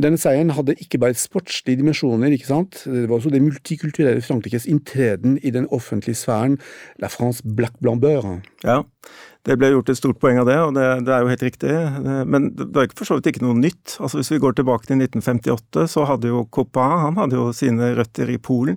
Denne 0.00 0.20
seieren 0.20 0.52
hadde 0.56 0.76
ikke 0.80 1.00
bare 1.02 1.16
sportslige 1.18 1.80
dimensjoner, 1.80 2.32
ikke 2.34 2.48
sant? 2.48 2.82
det 2.86 3.06
var 3.08 3.18
også 3.18 3.32
det 3.32 3.42
multikulturelle 3.44 4.24
Frankrikes 4.24 4.66
inntreden 4.70 5.38
i 5.42 5.52
den 5.54 5.66
offentlige 5.74 6.18
sfæren, 6.18 6.58
la 7.02 7.10
France 7.12 7.42
black 7.44 7.76
blanc 7.80 8.04
Ja, 8.64 8.82
det 9.48 9.56
ble 9.56 9.70
gjort 9.72 9.88
et 9.88 9.98
stort 9.98 10.20
poeng 10.20 10.40
av 10.42 10.48
det, 10.48 10.58
og 10.60 10.74
det, 10.76 10.86
det 11.06 11.14
er 11.14 11.24
jo 11.24 11.32
helt 11.32 11.44
riktig. 11.46 11.76
Men 12.28 12.50
det 12.56 12.68
var 12.76 12.90
for 12.96 13.08
så 13.08 13.16
vidt 13.16 13.30
ikke 13.32 13.44
noe 13.44 13.56
nytt. 13.56 13.96
Altså 13.98 14.20
Hvis 14.20 14.32
vi 14.34 14.40
går 14.42 14.58
tilbake 14.58 14.84
til 14.88 15.00
1958, 15.00 15.86
så 15.94 16.04
hadde 16.08 16.28
jo 16.28 16.44
Copin 16.52 17.06
han 17.06 17.20
hadde 17.20 17.38
jo 17.38 17.48
sine 17.56 17.94
røtter 17.96 18.28
i 18.28 18.36
Polen. 18.36 18.76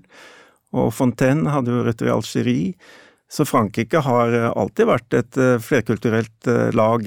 Og 0.74 0.94
Fontaine 0.96 1.52
hadde 1.52 1.74
jo 1.74 1.84
røtter 1.86 2.08
i 2.08 2.14
Algerie. 2.16 2.94
Så 3.34 3.46
Frankrike 3.50 3.98
har 4.06 4.34
eh, 4.34 4.52
alltid 4.52 4.86
vært 4.86 5.16
et 5.18 5.38
eh, 5.42 5.56
flerkulturelt 5.62 6.50
eh, 6.50 6.70
lag. 6.78 7.06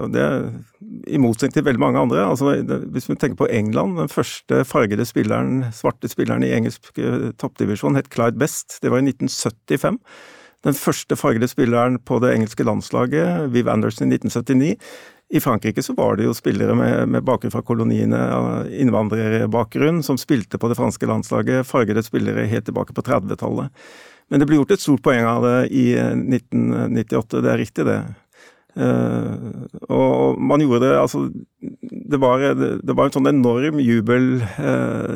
og 0.00 0.14
det 0.14 0.28
I 1.12 1.20
motsetning 1.20 1.58
til 1.58 1.66
veldig 1.66 1.82
mange 1.82 2.00
andre. 2.00 2.24
altså 2.24 2.54
Hvis 2.94 3.10
vi 3.10 3.16
tenker 3.16 3.42
på 3.42 3.50
England, 3.52 3.98
den 3.98 4.08
første 4.08 4.62
fargede 4.64 5.04
spilleren, 5.04 5.66
svarte 5.76 6.08
spilleren 6.08 6.46
i 6.46 6.54
engelsk 6.56 6.96
toppdivisjon 7.40 7.98
het 7.98 8.08
Clyde 8.14 8.40
Best. 8.40 8.78
Det 8.80 8.92
var 8.92 9.02
i 9.02 9.10
1975. 9.10 10.00
Den 10.64 10.78
første 10.78 11.16
fargede 11.20 11.48
spilleren 11.50 11.98
på 12.00 12.22
det 12.24 12.32
engelske 12.32 12.64
landslaget, 12.64 13.50
Viv 13.52 13.68
Anderson 13.68 14.08
i 14.08 14.16
1979. 14.16 14.78
I 15.34 15.40
Frankrike 15.40 15.82
så 15.82 15.92
var 15.96 16.16
det 16.16 16.24
jo 16.24 16.32
spillere 16.36 16.76
med, 16.78 17.08
med 17.08 17.24
bakgrunn 17.24 17.52
fra 17.52 17.60
koloniene, 17.64 18.20
innvandrerbakgrunn, 18.80 20.00
som 20.04 20.16
spilte 20.20 20.60
på 20.60 20.70
det 20.70 20.78
franske 20.78 21.08
landslaget, 21.10 21.68
fargede 21.68 22.04
spillere 22.06 22.48
helt 22.48 22.68
tilbake 22.68 22.96
på 22.96 23.04
30-tallet. 23.04 23.72
Men 24.30 24.40
det 24.40 24.48
ble 24.48 24.58
gjort 24.60 24.74
et 24.74 24.82
stort 24.82 25.02
poeng 25.04 25.26
av 25.28 25.44
det 25.44 25.56
i 25.76 25.88
1998, 25.98 27.42
det 27.44 27.50
er 27.52 27.60
riktig 27.60 27.88
det. 27.88 27.98
Uh, 28.74 29.68
og 29.86 30.40
man 30.42 30.58
gjorde 30.58 30.80
det 30.82 30.94
altså 30.98 31.20
Det 31.62 32.18
var, 32.18 32.42
det 32.58 32.96
var 32.98 33.06
en 33.06 33.12
sånn 33.14 33.30
enorm 33.30 33.78
jubel, 33.78 34.42
uh, 34.58 35.14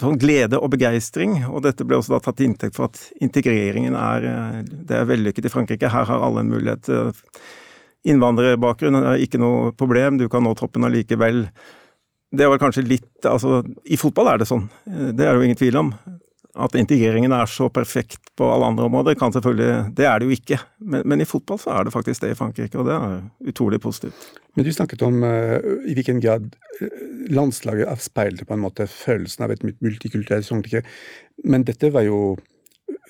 sånn 0.00 0.16
glede 0.20 0.56
og 0.56 0.72
begeistring. 0.72 1.42
Og 1.50 1.60
dette 1.66 1.84
ble 1.84 2.00
også 2.00 2.16
da 2.16 2.22
tatt 2.24 2.40
til 2.40 2.48
inntekt 2.48 2.78
for 2.78 2.88
at 2.88 3.02
integreringen 3.20 3.98
er, 4.00 4.64
det 4.64 4.96
er 4.96 5.08
vellykket 5.10 5.48
i 5.48 5.52
Frankrike. 5.52 5.92
Her 5.92 6.08
har 6.08 6.24
alle 6.24 6.44
en 6.44 6.52
mulighet. 6.54 7.12
Innvandrerbakgrunn 8.06 9.00
er 9.02 9.22
ikke 9.22 9.42
noe 9.42 9.72
problem, 9.76 10.20
du 10.20 10.30
kan 10.32 10.44
nå 10.46 10.54
toppen 10.58 10.86
allikevel. 10.88 11.44
Det 12.36 12.48
var 12.48 12.60
kanskje 12.62 12.86
litt 12.86 13.26
Altså, 13.26 13.60
i 13.84 13.96
fotball 13.98 14.28
er 14.30 14.40
det 14.40 14.48
sånn. 14.48 14.68
Det 14.86 15.24
er 15.24 15.34
det 15.34 15.40
jo 15.40 15.46
ingen 15.46 15.58
tvil 15.58 15.78
om. 15.80 15.92
At 16.56 16.76
integreringen 16.78 17.34
er 17.36 17.48
så 17.50 17.68
perfekt 17.68 18.30
på 18.38 18.46
alle 18.48 18.70
andre 18.70 18.86
områder, 18.88 19.16
kan 19.18 19.32
selvfølgelig 19.32 19.96
Det 19.96 20.06
er 20.08 20.18
det 20.18 20.28
jo 20.28 20.36
ikke. 20.36 20.58
Men, 20.80 21.02
men, 21.04 21.20
i 21.20 21.28
fotball 21.28 21.60
så 21.60 21.74
er 21.76 21.84
det 21.84 21.92
faktisk 21.92 22.22
det 22.22 22.32
i 22.32 22.38
Frankrike, 22.38 22.78
og 22.78 22.88
det 22.88 22.96
er 22.96 23.50
utrolig 23.52 23.80
positivt. 23.80 24.28
Men 24.56 24.64
du 24.64 24.72
snakket 24.72 25.04
om 25.04 25.22
uh, 25.22 25.60
i 25.84 25.96
hvilken 25.96 26.20
grad 26.24 26.48
uh, 26.80 26.88
landslaget 27.28 27.90
avspeilte 27.92 28.48
på 28.48 28.56
en 28.56 28.64
måte 28.64 28.88
følelsen 28.88 29.44
av 29.44 29.52
et 29.52 29.64
multikulturelt 29.84 30.48
Frankrike. 30.48 30.84
Men 31.44 31.66
dette 31.68 31.92
var 31.94 32.08
jo 32.08 32.36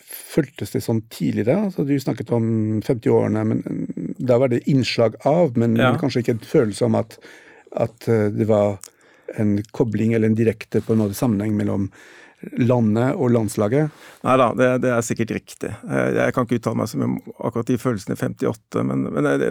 Føltes 0.07 0.71
det 0.71 0.83
sånn 0.85 1.01
tidligere? 1.11 1.57
Altså, 1.67 1.83
du 1.85 1.97
snakket 1.99 2.29
om 2.33 2.45
50-årene, 2.85 3.41
men 3.49 4.13
da 4.23 4.37
var 4.39 4.53
det 4.53 4.61
innslag 4.71 5.17
av, 5.27 5.57
men, 5.59 5.75
ja. 5.81 5.91
kanskje 5.99 6.23
ikke 6.23 6.35
en 6.37 6.45
følelse 6.47 6.87
om 6.87 6.99
at, 7.01 7.17
at 7.75 8.07
uh, 8.07 8.29
det 8.31 8.47
var 8.47 8.77
en 9.35 9.57
kobling 9.75 10.15
eller 10.15 10.31
en 10.31 10.39
direkte 10.39 10.83
på 10.85 10.95
en 10.95 11.03
måte 11.03 11.19
sammenheng 11.19 11.57
mellom 11.59 11.89
landet 12.59 13.17
og 13.17 13.33
landslaget? 13.35 13.95
Nei 14.27 14.37
da, 14.41 14.49
det, 14.59 14.69
det, 14.85 14.93
er 14.93 15.05
sikkert 15.07 15.35
riktig. 15.37 15.71
Jeg 15.87 16.35
kan 16.35 16.47
ikke 16.47 16.61
uttale 16.61 16.81
meg 16.81 16.91
så 16.91 17.01
mye 17.01 17.09
om 17.11 17.17
akkurat 17.49 17.71
de 17.71 17.79
følelsene 17.81 18.17
i 18.17 18.21
58, 18.21 18.85
men, 18.89 19.07
men 19.15 19.29
det, 19.43 19.51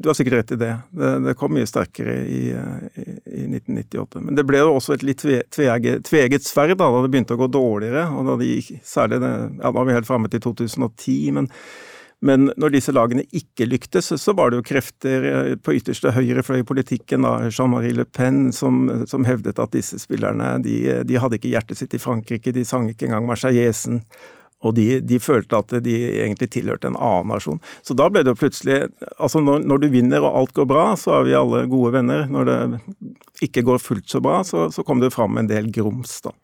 du 0.00 0.10
har 0.10 0.18
sikkert 0.18 0.38
rett 0.38 0.54
i 0.56 0.60
det. 0.60 0.72
det. 0.96 1.12
det. 1.26 1.36
kom 1.40 1.54
mye 1.56 1.68
sterkere 1.68 2.16
i, 2.24 2.42
i, 2.50 3.06
i, 3.26 3.44
1998. 3.48 4.24
Men 4.26 4.38
det 4.38 4.46
ble 4.48 4.62
jo 4.62 4.74
også 4.76 4.96
et 4.96 5.06
litt 5.06 5.22
tveget, 5.24 6.04
tveget 6.08 6.48
sverd 6.48 6.76
da, 6.76 6.88
da 6.88 7.04
det 7.04 7.12
begynte 7.12 7.36
å 7.36 7.42
gå 7.42 7.50
dårligere. 7.52 8.08
og 8.14 8.32
da 8.32 8.40
de 8.40 8.50
Særlig 8.86 9.20
det, 9.22 9.30
ja, 9.30 9.62
da 9.62 9.70
var 9.76 9.86
vi 9.86 9.94
helt 9.94 10.08
framme 10.08 10.30
til 10.32 10.42
2010. 10.42 11.30
men 11.36 11.48
men 12.20 12.50
når 12.60 12.74
disse 12.74 12.92
lagene 12.92 13.24
ikke 13.36 13.68
lyktes, 13.68 14.10
så 14.20 14.34
var 14.36 14.50
det 14.50 14.60
jo 14.60 14.66
krefter 14.70 15.28
eh, 15.30 15.54
på 15.56 15.76
ytterste 15.78 16.12
høyre 16.12 16.44
fløy 16.44 16.60
i 16.60 16.66
politikken, 16.68 17.24
Jean-Marie 17.48 17.96
Le 17.96 18.04
Pen, 18.04 18.50
som, 18.52 18.82
som, 19.08 19.24
hevdet 19.24 19.60
at 19.62 19.72
disse 19.72 20.00
spillerne 20.02 20.58
de, 20.64 21.00
de, 21.08 21.16
hadde 21.20 21.40
ikke 21.40 21.54
hjertet 21.54 21.80
sitt 21.80 21.96
i 21.96 22.02
Frankrike, 22.02 22.52
de 22.52 22.66
sang 22.68 22.90
ikke 22.92 23.08
engang 23.08 23.28
Marseillesen. 23.28 24.02
Og 24.60 24.74
de, 24.76 24.98
de, 25.00 25.16
følte 25.16 25.56
at 25.56 25.72
de 25.80 25.94
egentlig 26.20 26.50
tilhørte 26.52 26.90
en 26.90 26.98
annen 27.00 27.32
nasjon. 27.32 27.62
Så 27.80 27.96
da 27.96 28.10
ble 28.12 28.20
det 28.26 28.34
jo 28.34 28.40
plutselig 28.42 28.90
Altså 29.16 29.40
når, 29.40 29.62
når, 29.64 29.80
du 29.80 29.86
vinner 29.94 30.20
og 30.20 30.36
alt 30.36 30.52
går 30.58 30.68
bra, 30.68 30.82
så 31.00 31.14
er 31.16 31.30
vi 31.30 31.38
alle 31.38 31.62
gode 31.70 31.94
venner. 31.94 32.26
Når 32.28 32.50
det 32.50 32.58
ikke 33.48 33.64
går 33.64 33.80
fullt 33.80 34.12
så 34.12 34.20
bra, 34.20 34.42
så, 34.44 34.66
så 34.68 34.84
kom 34.84 35.00
det 35.00 35.14
fram 35.16 35.40
en 35.40 35.48
del 35.48 35.72
grums, 35.72 36.18
da. 36.26 36.34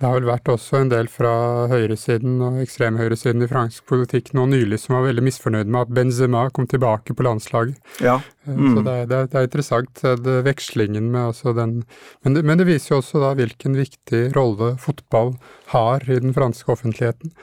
Det 0.00 0.08
har 0.08 0.16
vel 0.16 0.30
vært 0.30 0.48
også 0.48 0.78
en 0.78 0.88
del 0.88 1.10
fra 1.12 1.30
høyresiden 1.68 2.38
og 2.40 2.62
ekstremhøyresiden 2.62 3.44
i 3.44 3.48
fransk 3.50 3.84
politikk 3.90 4.30
nå 4.36 4.46
nylig 4.48 4.78
som 4.80 4.96
var 4.96 5.04
veldig 5.10 5.24
misfornøyd 5.26 5.68
med 5.68 5.82
at 5.82 5.92
Benzema 5.98 6.46
kom 6.56 6.64
tilbake 6.70 7.12
på 7.12 7.26
landslaget. 7.26 7.76
Ja. 8.00 8.14
Eh, 8.48 8.56
mm. 8.56 8.70
Så 8.72 8.84
det, 8.86 8.94
det, 9.10 9.18
det, 9.34 9.36
er 9.36 9.48
interessant, 9.50 10.00
eh, 10.08 10.16
det, 10.24 10.38
vekslingen 10.48 11.10
med 11.12 11.34
altså 11.34 11.52
den 11.56 11.82
men 12.24 12.36
det, 12.36 12.46
men 12.48 12.56
det, 12.56 12.70
viser 12.70 12.94
jo 12.94 13.02
også 13.02 13.20
da 13.20 13.34
hvilken 13.36 13.76
viktig 13.76 14.22
rolle 14.36 14.72
fotball 14.80 15.34
har 15.74 16.08
i 16.08 16.16
den 16.16 16.32
franske 16.36 16.72
offentligheten. 16.72 17.34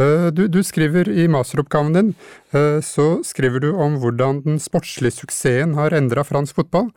Eh, 0.00 0.28
du, 0.34 0.48
du 0.50 0.64
skriver 0.66 1.08
i 1.14 1.28
masteroppgaven 1.30 1.94
din 1.94 2.12
så 2.82 3.04
skriver 3.22 3.62
du 3.62 3.68
om 3.78 4.00
hvordan 4.02 4.40
den 4.42 4.56
sportslige 4.58 5.14
suksessen 5.20 5.76
har 5.78 5.94
endra 5.94 6.24
fransk 6.26 6.56
fotball. 6.58 6.88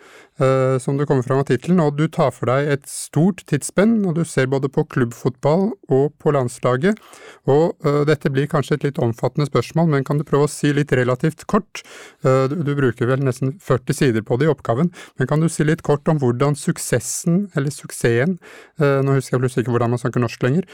Eh, 0.42 0.80
som 0.80 0.98
det 0.98 1.06
kommer 1.06 1.22
fram 1.22 1.44
av 1.44 1.46
tittelen, 1.46 1.78
og 1.84 1.94
du 1.94 2.08
tar 2.10 2.32
for 2.34 2.50
deg 2.50 2.72
et 2.74 2.88
stort 2.89 3.44
tidsspenn, 3.46 4.00
og 4.10 4.16
du 4.18 4.24
ser 4.26 4.48
både 4.50 4.66
på 4.74 4.82
klubbfotball 4.89 5.68
og 5.94 6.16
på 6.18 6.34
landslaget. 6.34 6.98
Og 7.46 7.76
uh, 7.86 8.02
dette 8.08 8.32
blir 8.34 8.48
kanskje 8.50 8.80
et 8.80 8.86
litt 8.88 9.02
omfattende 9.04 9.46
spørsmål, 9.46 9.92
men 9.92 10.06
kan 10.08 10.18
du 10.18 10.26
prøve 10.26 10.48
å 10.48 10.52
si 10.52 10.72
litt 10.74 10.94
relativt 10.96 11.46
kort? 11.52 11.84
Du, 12.24 12.72
bruker 12.78 13.10
vel 13.10 13.22
nesten 13.26 13.58
40 13.62 13.98
sider 13.98 14.24
på 14.26 14.38
det 14.39 14.48
i 14.48 14.52
oppgaven, 14.52 14.89
men 15.20 15.30
kan 15.30 15.44
du 15.44 15.50
si 15.52 15.66
litt 15.68 15.84
kort 15.86 16.08
om 16.10 16.22
hvordan 16.22 16.56
suksessen, 16.58 17.50
eller 17.58 17.74
suksessen, 17.74 18.38
nå 18.80 19.18
husker 19.18 19.36
jeg 19.36 19.44
plutselig 19.44 19.66
ikke 19.66 19.74
hvordan 19.76 19.94
man 19.94 20.02
snakker 20.02 20.24
norsk 20.24 20.46
lenger, 20.46 20.68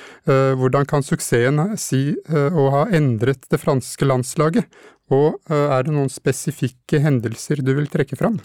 hvordan 0.59 0.85
kan 0.89 1.05
suksessen 1.05 1.73
si 1.81 2.03
å 2.29 2.67
ha 2.75 2.85
endret 2.95 3.49
det 3.49 3.61
franske 3.63 4.07
landslaget? 4.07 4.68
Og 5.09 5.39
er 5.49 5.83
det 5.87 5.93
noen 5.95 6.11
spesifikke 6.13 6.99
hendelser 7.01 7.63
du 7.65 7.71
vil 7.73 7.87
trekke 7.89 8.17
fram? 8.19 8.37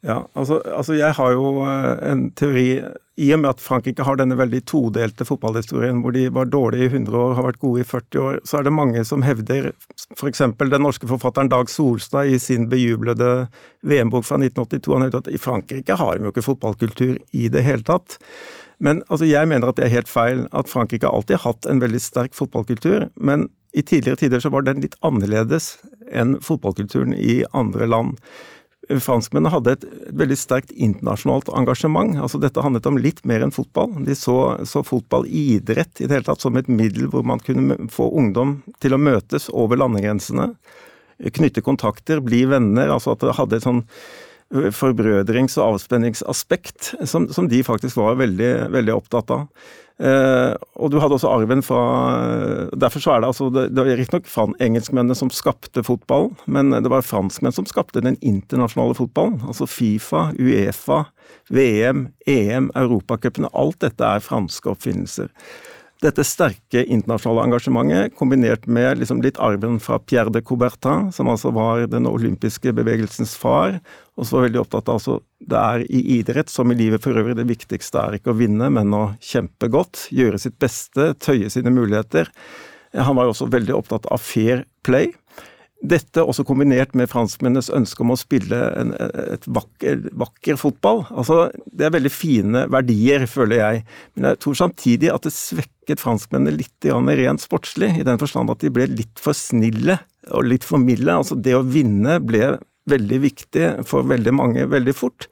Ja, 0.00 0.22
altså, 0.32 0.62
altså, 0.64 0.94
jeg 0.96 1.12
har 1.12 1.32
jo 1.36 1.60
eh, 1.68 1.90
en 2.08 2.30
teori 2.32 2.68
I 3.20 3.26
og 3.34 3.42
med 3.42 3.50
at 3.50 3.60
Frankrike 3.60 4.04
har 4.06 4.16
denne 4.16 4.38
veldig 4.38 4.62
todelte 4.64 5.26
fotballhistorien, 5.28 5.98
hvor 6.00 6.14
de 6.16 6.22
var 6.32 6.48
dårlige 6.48 6.86
i 6.86 6.92
100 6.94 7.18
år, 7.20 7.34
har 7.36 7.46
vært 7.50 7.60
gode 7.60 7.82
i 7.82 7.88
40 7.90 8.22
år, 8.24 8.38
så 8.48 8.58
er 8.58 8.64
det 8.64 8.72
mange 8.72 9.02
som 9.04 9.20
hevder, 9.26 9.68
f.eks. 10.16 10.40
den 10.56 10.86
norske 10.86 11.10
forfatteren 11.10 11.52
Dag 11.52 11.68
Solstad 11.68 12.32
i 12.32 12.40
sin 12.40 12.70
bejublede 12.72 13.50
VM-bok 13.84 14.24
fra 14.24 14.40
1982, 14.40 14.94
han 14.96 15.04
hevder 15.04 15.20
at 15.26 15.28
i 15.28 15.42
Frankrike 15.42 16.00
har 16.00 16.16
de 16.16 16.24
jo 16.24 16.32
ikke 16.32 16.48
fotballkultur 16.48 17.20
i 17.36 17.52
det 17.52 17.66
hele 17.68 17.84
tatt. 17.84 18.16
Men 18.80 19.04
altså, 19.10 19.28
jeg 19.28 19.52
mener 19.52 19.68
at 19.68 19.76
det 19.76 19.84
er 19.84 19.98
helt 19.98 20.08
feil. 20.08 20.46
At 20.56 20.70
Frankrike 20.72 21.08
alltid 21.08 21.36
har 21.36 21.50
hatt 21.50 21.68
en 21.68 21.82
veldig 21.82 22.00
sterk 22.00 22.32
fotballkultur, 22.32 23.10
men 23.20 23.50
i 23.72 23.82
tidligere 23.82 24.16
tider 24.16 24.40
så 24.42 24.50
var 24.50 24.64
den 24.66 24.82
litt 24.82 24.96
annerledes 25.06 25.76
enn 26.10 26.38
fotballkulturen 26.42 27.14
i 27.14 27.42
andre 27.56 27.86
land. 27.86 28.16
franskmennene 28.90 29.52
hadde 29.52 29.72
et, 29.76 29.84
veldig 30.18 30.36
sterkt 30.38 30.72
internasjonalt 30.74 31.52
engasjement. 31.54 32.16
Altså 32.18 32.40
Dette 32.42 32.64
handlet 32.64 32.88
om 32.90 32.98
litt 32.98 33.20
mer 33.28 33.44
enn 33.44 33.54
fotball. 33.54 33.92
De 34.06 34.16
så, 34.18 34.58
så 34.66 34.82
fotball 34.82 35.28
idrett 35.28 36.00
i 36.00 36.08
det 36.08 36.16
hele 36.16 36.26
tatt 36.26 36.42
som 36.42 36.56
et 36.58 36.66
middel 36.66 37.06
hvor 37.12 37.22
man 37.22 37.38
kunne 37.44 37.76
få 37.92 38.08
ungdom 38.10 38.58
til 38.82 38.96
å 38.96 38.98
møtes 38.98 39.46
over 39.52 39.78
landegrensene. 39.78 40.48
Knytte 41.20 41.62
kontakter, 41.62 42.24
bli 42.24 42.42
venner. 42.50 42.90
altså 42.90 43.14
At 43.14 43.22
det 43.22 43.36
hadde 43.38 43.60
et 43.60 43.68
sånn 43.68 43.84
forbrødrings- 44.50 45.58
og 45.60 45.76
avspenningsaspekt 45.76 46.94
som, 47.06 47.28
som, 47.30 47.48
de 47.48 47.62
faktisk 47.62 48.00
var 48.00 48.18
veldig, 48.18 48.72
veldig 48.74 48.96
opptatt 48.96 49.30
av. 49.34 49.46
Eh, 50.00 50.54
og 50.80 50.90
du 50.90 50.96
hadde 50.98 51.18
også 51.18 51.28
arven 51.28 51.60
fra 51.60 51.80
Derfor 52.72 53.02
så 53.04 53.10
er 53.12 53.18
det 53.20 53.28
altså 53.28 53.50
Det, 53.52 53.66
det 53.68 53.82
var 53.84 53.98
riktignok 54.00 54.56
engelskmennene 54.64 55.16
som 55.18 55.28
skapte 55.28 55.84
fotballen, 55.84 56.32
men 56.48 56.72
det 56.72 56.88
var 56.88 57.04
franskmenn 57.04 57.52
som 57.52 57.68
skapte 57.68 58.00
den 58.00 58.16
internasjonale 58.24 58.96
fotballen. 58.96 59.42
Altså 59.46 59.68
Fifa, 59.68 60.30
Uefa, 60.40 61.04
VM, 61.52 62.08
EM, 62.26 62.70
Europacupene. 62.74 63.52
Alt 63.52 63.82
dette 63.84 64.06
er 64.06 64.24
franske 64.24 64.72
oppfinnelser. 64.72 65.28
Dette 66.00 66.24
sterke 66.24 66.80
internasjonale 66.88 67.42
engasjementet, 67.50 68.14
kombinert 68.16 68.64
med 68.64 69.02
liksom 69.02 69.18
litt 69.20 69.36
arven 69.36 69.76
fra 69.84 69.98
Pierre 70.00 70.32
de 70.32 70.40
Coubertin, 70.40 71.10
som 71.12 71.28
altså 71.28 71.52
var 71.52 71.84
den 71.92 72.08
olympiske 72.08 72.72
bevegelsens 72.72 73.34
far, 73.36 73.76
og 74.16 74.24
som 74.24 74.38
var 74.38 74.46
veldig 74.46 74.62
opptatt 74.62 74.88
av 74.88 74.96
altså, 74.96 75.18
det 75.44 75.60
er 75.60 75.84
i 75.92 76.00
idrett 76.16 76.48
som 76.48 76.72
i 76.72 76.78
livet 76.78 77.04
for 77.04 77.20
øvrig 77.20 77.36
det 77.36 77.44
viktigste 77.50 78.00
er 78.00 78.16
ikke 78.16 78.32
å 78.32 78.38
vinne, 78.38 78.70
men 78.72 78.96
å 78.96 79.02
kjempe 79.20 79.68
godt, 79.68 80.06
gjøre 80.08 80.40
sitt 80.40 80.56
beste, 80.62 81.10
tøye 81.20 81.52
sine 81.52 81.72
muligheter. 81.74 82.32
Han 82.96 83.20
var 83.20 83.28
også 83.28 83.50
veldig 83.52 83.76
opptatt 83.76 84.08
av 84.08 84.24
fair 84.24 84.64
play. 84.86 85.12
Dette 85.80 86.20
også 86.20 86.44
kombinert 86.44 86.92
med 86.98 87.08
franskmennenes 87.08 87.70
ønske 87.72 88.04
om 88.04 88.12
å 88.12 88.18
spille 88.20 88.58
en 88.76 88.90
et 89.00 89.46
vakker, 89.48 90.02
vakker, 90.20 90.58
fotball. 90.60 91.06
Altså, 91.08 91.46
det 91.72 91.86
er 91.86 91.94
veldig 91.94 92.12
fine 92.12 92.66
verdier, 92.72 93.24
føler 93.30 93.62
jeg. 93.62 93.84
Men 94.14 94.30
jeg 94.30 94.40
tror 94.44 94.58
samtidig 94.60 95.12
at 95.14 95.24
det 95.24 95.32
svekket 95.32 96.02
franskmennene 96.02 96.58
litt 96.58 96.90
rent 96.90 97.40
sportslig, 97.40 97.94
i 97.96 98.04
den 98.06 98.20
forstand 98.20 98.52
at 98.52 98.60
de 98.60 98.72
ble 98.74 98.90
litt 98.92 99.22
for 99.22 99.36
snille 99.36 99.96
og 100.30 100.44
litt 100.44 100.66
for 100.68 100.82
milde. 100.82 101.14
Altså, 101.14 101.38
det 101.38 101.56
å 101.56 101.64
vinne 101.64 102.18
ble 102.20 102.58
veldig 102.90 103.22
viktig 103.24 103.66
for 103.88 104.04
veldig 104.08 104.36
mange 104.36 104.68
veldig 104.68 104.96
fort. 104.96 105.30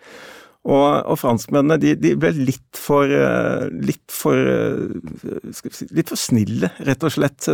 Og, 0.68 0.86
og 1.08 1.16
franskmennene 1.16 1.78
de, 1.80 1.94
de, 1.96 2.12
ble 2.20 2.34
litt 2.36 2.76
for 2.76 3.08
eh, 3.08 3.68
litt 3.72 4.12
for 4.12 4.36
eh, 4.36 5.54
si, 5.56 5.88
litt 5.96 6.12
for 6.12 6.20
snille, 6.20 6.68
rett 6.84 7.06
og 7.08 7.14
slett. 7.14 7.48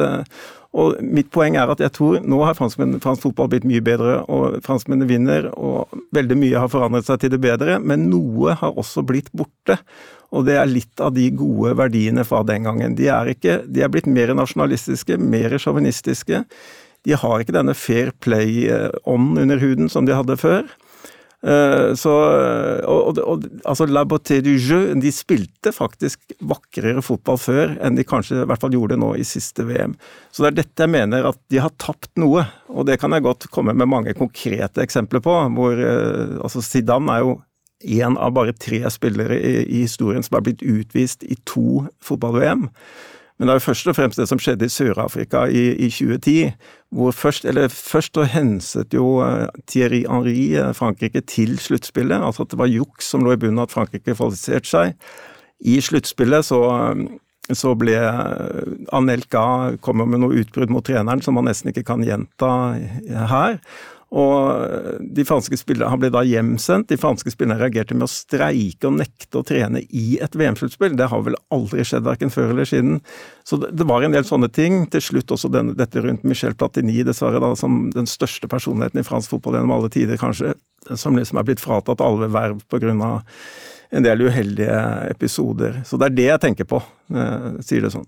Og 0.75 0.99
mitt 1.07 1.31
poeng 1.31 1.55
er 1.55 1.71
at 1.71 1.83
jeg 1.85 1.95
tror 1.95 2.25
nå 2.27 2.41
har 2.43 2.59
fransk 2.59 3.23
fotball 3.23 3.53
blitt 3.53 3.67
mye 3.69 3.85
bedre, 3.85 4.19
og 4.27 4.59
franskmennene 4.67 5.07
vinner, 5.07 5.49
og 5.55 5.95
veldig 6.17 6.39
mye 6.41 6.65
har 6.65 6.73
forandret 6.73 7.07
seg 7.07 7.23
til 7.23 7.35
det 7.37 7.43
bedre, 7.45 7.79
men 7.79 8.09
noe 8.11 8.57
har 8.59 8.75
også 8.75 9.05
blitt 9.07 9.31
borte. 9.37 9.79
Og 10.35 10.49
det 10.49 10.59
er 10.59 10.67
litt 10.67 10.99
av 10.99 11.15
de 11.15 11.29
gode 11.31 11.77
verdiene 11.79 12.25
fra 12.27 12.43
den 12.47 12.67
gangen. 12.67 12.97
De 12.99 13.07
er, 13.07 13.31
ikke, 13.31 13.61
de 13.71 13.85
er 13.87 13.93
blitt 13.93 14.11
mer 14.11 14.35
nasjonalistiske, 14.35 15.21
mer 15.23 15.55
sjåvinistiske. 15.63 16.43
De 17.05 17.19
har 17.21 17.43
ikke 17.45 17.55
denne 17.55 17.77
fair 17.79 18.11
play-ånden 18.25 19.45
under 19.45 19.63
huden 19.63 19.93
som 19.93 20.09
de 20.09 20.17
hadde 20.17 20.41
før. 20.41 20.67
Eh, 21.45 21.93
så, 22.01 22.13
og, 22.89 23.19
og, 23.21 23.43
altså 23.69 23.85
La 23.91 24.07
Beauté 24.09 24.39
du 24.45 24.55
Jeu 24.55 24.95
de 24.97 25.11
spilte 25.13 25.75
faktisk 25.77 26.37
vakrere 26.41 27.05
fotball 27.05 27.37
før 27.41 27.75
enn 27.85 27.99
de 27.99 28.07
kanskje 28.09 28.41
i 28.41 28.47
hvert 28.49 28.63
fall 28.63 28.73
gjorde 28.73 28.97
nå 29.01 29.13
i 29.21 29.27
siste 29.29 29.67
VM. 29.69 29.97
Så 30.33 30.45
det 30.45 30.53
er 30.53 30.61
dette 30.63 30.87
jeg 30.87 30.95
mener 30.95 31.29
at 31.29 31.41
de 31.53 31.61
har 31.61 31.75
tapt 31.77 32.15
noe, 32.21 32.47
og 32.73 32.89
det 32.89 32.97
kan 33.03 33.13
jeg 33.13 33.27
godt 33.27 33.51
komme 33.53 33.77
med 33.77 33.91
mange 33.93 34.17
konkrete 34.17 34.85
eksempler 34.85 35.25
på. 35.25 35.37
hvor 35.59 35.77
eh, 35.77 36.39
altså 36.41 36.65
Zidane 36.65 37.19
er 37.19 37.27
jo 37.27 37.37
én 37.85 38.17
av 38.17 38.33
bare 38.33 38.55
tre 38.57 38.81
spillere 38.89 39.37
i, 39.37 39.57
i 39.69 39.83
historien 39.85 40.25
som 40.25 40.39
er 40.39 40.47
blitt 40.47 40.65
utvist 40.65 41.27
i 41.29 41.37
to 41.45 41.85
fotball-VM. 42.05 42.71
Men 43.39 43.49
det 43.49 43.53
er 43.53 43.59
jo 43.59 43.65
først 43.67 43.89
og 43.91 43.97
fremst 43.99 44.19
det 44.21 44.29
som 44.31 44.39
skjedde 44.39 44.69
i 44.69 44.71
Sør-Afrika 44.71 45.45
i, 45.51 45.65
i, 45.75 45.89
2010. 45.91 46.53
hvor 46.95 47.11
Først 47.11 47.45
eller 47.45 47.69
først 47.69 48.19
henset 48.31 48.95
jo 48.95 49.19
eh, 49.27 49.49
Thierry 49.67 50.05
Henry 50.07 50.55
eh, 50.55 50.75
Frankrike 50.75 51.21
til 51.21 51.59
sluttspillet. 51.59 52.23
Altså 52.23 52.43
at 52.43 52.51
det 52.51 52.59
var 52.59 52.71
juks 52.71 53.11
som 53.11 53.25
lå 53.25 53.35
i 53.35 53.41
bunnen 53.43 53.59
at 53.59 53.75
Frankrike 53.75 54.15
kvalifiserte 54.15 54.71
seg. 54.71 54.95
I 55.61 55.81
sluttspillet 55.83 56.47
så, 56.47 56.61
eh, 56.71 57.55
så 57.55 57.75
ble 57.75 57.99
Anelka 58.95 59.75
kommer 59.83 60.07
med 60.07 60.23
noe 60.23 60.39
utbrudd 60.39 60.71
mot 60.71 60.87
treneren 60.87 61.23
som 61.23 61.35
man 61.35 61.51
nesten 61.51 61.75
ikke 61.75 61.85
kan 61.91 62.07
gjenta 62.07 62.53
her. 63.35 63.59
Og 64.15 65.01
de 65.17 65.25
franske 65.27 65.57
spillere, 65.59 65.91
Han 65.91 65.99
ble 65.99 66.11
da 66.15 66.23
hjemsendt. 66.23 66.87
De 66.89 66.99
franske 67.01 67.33
spillerne 67.33 67.59
reagerte 67.59 67.97
med 67.97 68.07
å 68.07 68.13
streike 68.13 68.87
og 68.87 69.01
nekte 69.01 69.41
å 69.41 69.47
trene 69.47 69.83
i 69.91 70.19
et 70.23 70.37
VM-sluttspill. 70.39 70.95
Det 70.97 71.09
har 71.11 71.25
vel 71.27 71.35
aldri 71.55 71.83
skjedd, 71.83 72.07
verken 72.07 72.31
før 72.31 72.53
eller 72.55 72.69
siden. 72.69 73.01
Så 73.43 73.59
det, 73.59 73.73
det, 73.75 73.89
var 73.91 74.07
en 74.07 74.15
del 74.15 74.27
sånne 74.29 74.51
ting. 74.55 74.85
Til 74.93 75.03
slutt 75.03 75.35
også 75.35 75.51
den, 75.51 75.75
dette 75.81 76.05
rundt 76.05 76.23
Michel 76.23 76.55
Platini, 76.55 77.01
dessverre, 77.07 77.43
da, 77.43 77.55
som 77.59 77.89
den 77.95 78.07
største 78.11 78.51
personligheten 78.51 79.03
i 79.03 79.07
fransk 79.07 79.35
fotball 79.35 79.59
gjennom 79.59 79.75
alle 79.81 79.91
tider, 79.91 80.21
kanskje. 80.21 80.55
Som 80.95 81.19
liksom 81.19 81.41
er 81.41 81.49
blitt 81.49 81.63
fratatt 81.65 82.05
alle 82.05 82.31
verv 82.31 82.63
pga. 82.71 82.95
en 83.91 84.03
del 84.03 84.23
uheldige 84.27 84.79
episoder. 85.11 85.83
Så 85.87 85.99
det 85.99 86.07
er 86.07 86.15
det 86.15 86.31
jeg 86.31 86.41
tenker 86.41 86.67
på, 86.67 86.83
eh, 87.15 87.63
sier 87.63 87.83
det 87.83 87.95
sånn. 87.95 88.07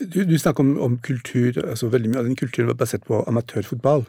Du, 0.00 0.22
du 0.24 0.38
snakker 0.38 0.62
om, 0.62 0.76
om, 0.80 0.98
kultur. 1.02 1.56
altså 1.64 1.90
Veldig 1.90 2.12
mye 2.12 2.20
av 2.22 2.28
den 2.28 2.38
kulturen 2.38 2.70
var 2.70 2.78
basert 2.78 3.04
på 3.08 3.24
amatørfotball. 3.26 4.04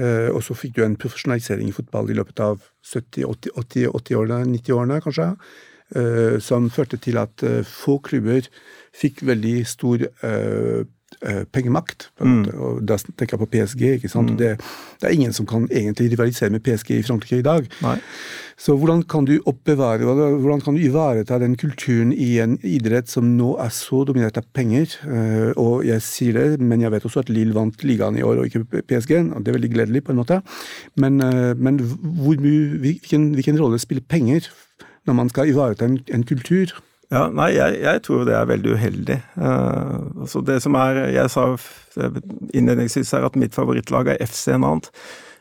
Eh, 0.00 0.28
og 0.32 0.40
så 0.46 0.56
fikk 0.56 0.78
du 0.78 0.84
en 0.84 0.96
profesjonalisering 1.00 1.68
i 1.68 1.76
fotball 1.76 2.10
i 2.10 2.16
løpet 2.16 2.40
av 2.44 2.62
70-80-årene, 2.86 4.46
90-årene 4.54 5.00
kanskje, 5.04 5.26
eh, 5.98 6.38
som 6.40 6.70
førte 6.72 7.00
til 7.02 7.20
at 7.20 7.44
eh, 7.44 7.60
få 7.66 7.98
klubber 8.06 8.48
fikk 8.96 9.24
veldig 9.28 9.58
stor 9.68 10.02
pengemakt. 11.52 12.08
Mm. 12.22 12.44
Og 12.54 12.78
da 12.86 12.96
tenker 12.96 13.34
jeg 13.34 13.40
på 13.42 13.48
PSG. 13.52 13.82
ikke 13.96 14.08
sant? 14.12 14.30
Mm. 14.32 14.38
Det, 14.40 14.50
det, 15.00 15.08
er 15.08 15.16
ingen 15.16 15.34
som 15.36 15.48
kan 15.48 15.66
egentlig 15.68 16.12
rivalisere 16.12 16.54
med 16.54 16.62
PSG 16.64 16.94
i 16.96 17.02
Frankrike 17.06 17.40
i 17.42 17.46
dag. 17.46 17.66
Nei. 17.84 17.96
Så 18.60 18.74
hvordan 18.76 19.02
kan 19.08 19.24
du 19.24 19.38
oppbevare, 19.48 20.04
hvordan 20.04 20.60
kan 20.60 20.76
du 20.76 20.82
ivareta 20.84 21.38
den 21.40 21.54
kulturen 21.56 22.12
i 22.12 22.34
en 22.42 22.58
idrett 22.66 23.08
som 23.08 23.30
nå 23.38 23.54
er 23.62 23.70
så 23.72 24.02
dominert 24.04 24.36
av 24.36 24.44
penger? 24.52 24.98
Eh, 25.08 25.52
og 25.56 25.86
jeg 25.88 26.04
sier 26.04 26.36
det, 26.36 26.60
men 26.60 26.84
jeg 26.84 26.92
vet 26.92 27.06
også 27.08 27.22
at 27.24 27.32
Lill 27.32 27.54
vant 27.56 27.84
ligaen 27.88 28.18
i 28.20 28.26
år 28.26 28.42
og 28.42 28.50
ikke 28.50 28.82
PSG. 28.82 29.16
og 29.32 29.40
Det 29.40 29.52
er 29.52 29.56
veldig 29.56 29.72
gledelig, 29.72 30.04
på 30.04 30.12
en 30.12 30.20
måte. 30.20 30.42
Men, 31.00 31.20
eh, 31.24 31.54
men 31.56 31.80
hvor, 31.80 32.36
hvilken, 32.36 33.32
hvilken, 33.38 33.60
rolle 33.60 33.80
spiller 33.80 34.04
penger 34.04 34.50
når 35.08 35.16
man 35.16 35.32
skal 35.32 35.48
ivareta 35.48 35.88
en, 35.88 35.98
en 36.12 36.24
kultur? 36.28 36.76
Ja, 37.10 37.24
nei, 37.34 37.48
jeg, 37.56 37.80
jeg, 37.82 38.02
tror 38.06 38.22
det 38.28 38.36
er 38.38 38.46
veldig 38.46 38.76
uheldig. 38.76 39.16
Uh, 39.34 40.22
altså 40.22 40.44
det 40.46 40.60
som 40.62 40.76
er, 40.78 41.08
Jeg 41.10 41.32
sa 41.32 41.48
innledningsvis 42.54 43.10
her 43.16 43.26
at 43.26 43.38
mitt 43.40 43.56
favorittlag 43.56 44.12
er 44.12 44.22
FC 44.22 44.54
Nant. 44.54 44.92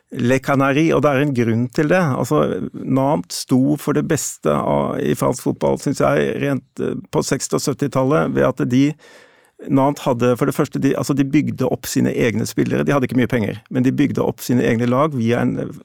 Le 0.09 0.39
Canary, 0.41 0.87
og 0.89 1.03
det 1.05 1.09
er 1.11 1.21
en 1.21 1.33
grunn 1.37 1.67
til 1.69 1.91
det. 1.91 2.01
Altså, 2.01 2.41
Nant 2.73 3.29
sto 3.33 3.75
for 3.77 3.93
det 3.93 4.07
beste 4.09 4.49
av, 4.49 4.97
i 4.97 5.13
fransk 5.13 5.45
fotball, 5.45 5.77
syns 5.77 6.01
jeg, 6.01 6.31
rent 6.41 6.81
eh, 6.81 6.95
på 7.13 7.21
60- 7.21 7.59
og 7.59 7.61
70-tallet, 7.61 8.31
ved 8.33 8.47
at 8.47 8.63
de 8.71 8.83
Nantes 9.67 10.05
hadde 10.05 10.31
for 10.39 10.47
det 10.47 10.55
første 10.55 10.79
de, 10.79 10.93
altså 10.95 11.13
de 11.17 11.25
bygde 11.27 11.67
opp 11.67 11.87
sine 11.89 12.13
egne 12.15 12.45
spillere. 12.47 12.85
De 12.87 12.93
hadde 12.95 13.09
ikke 13.09 13.17
mye 13.19 13.31
penger, 13.31 13.59
men 13.69 13.83
de 13.83 13.91
bygde 13.91 14.23
opp 14.23 14.39
sine 14.43 14.63
egne 14.63 14.87
lag 14.87 15.15
via 15.17 15.41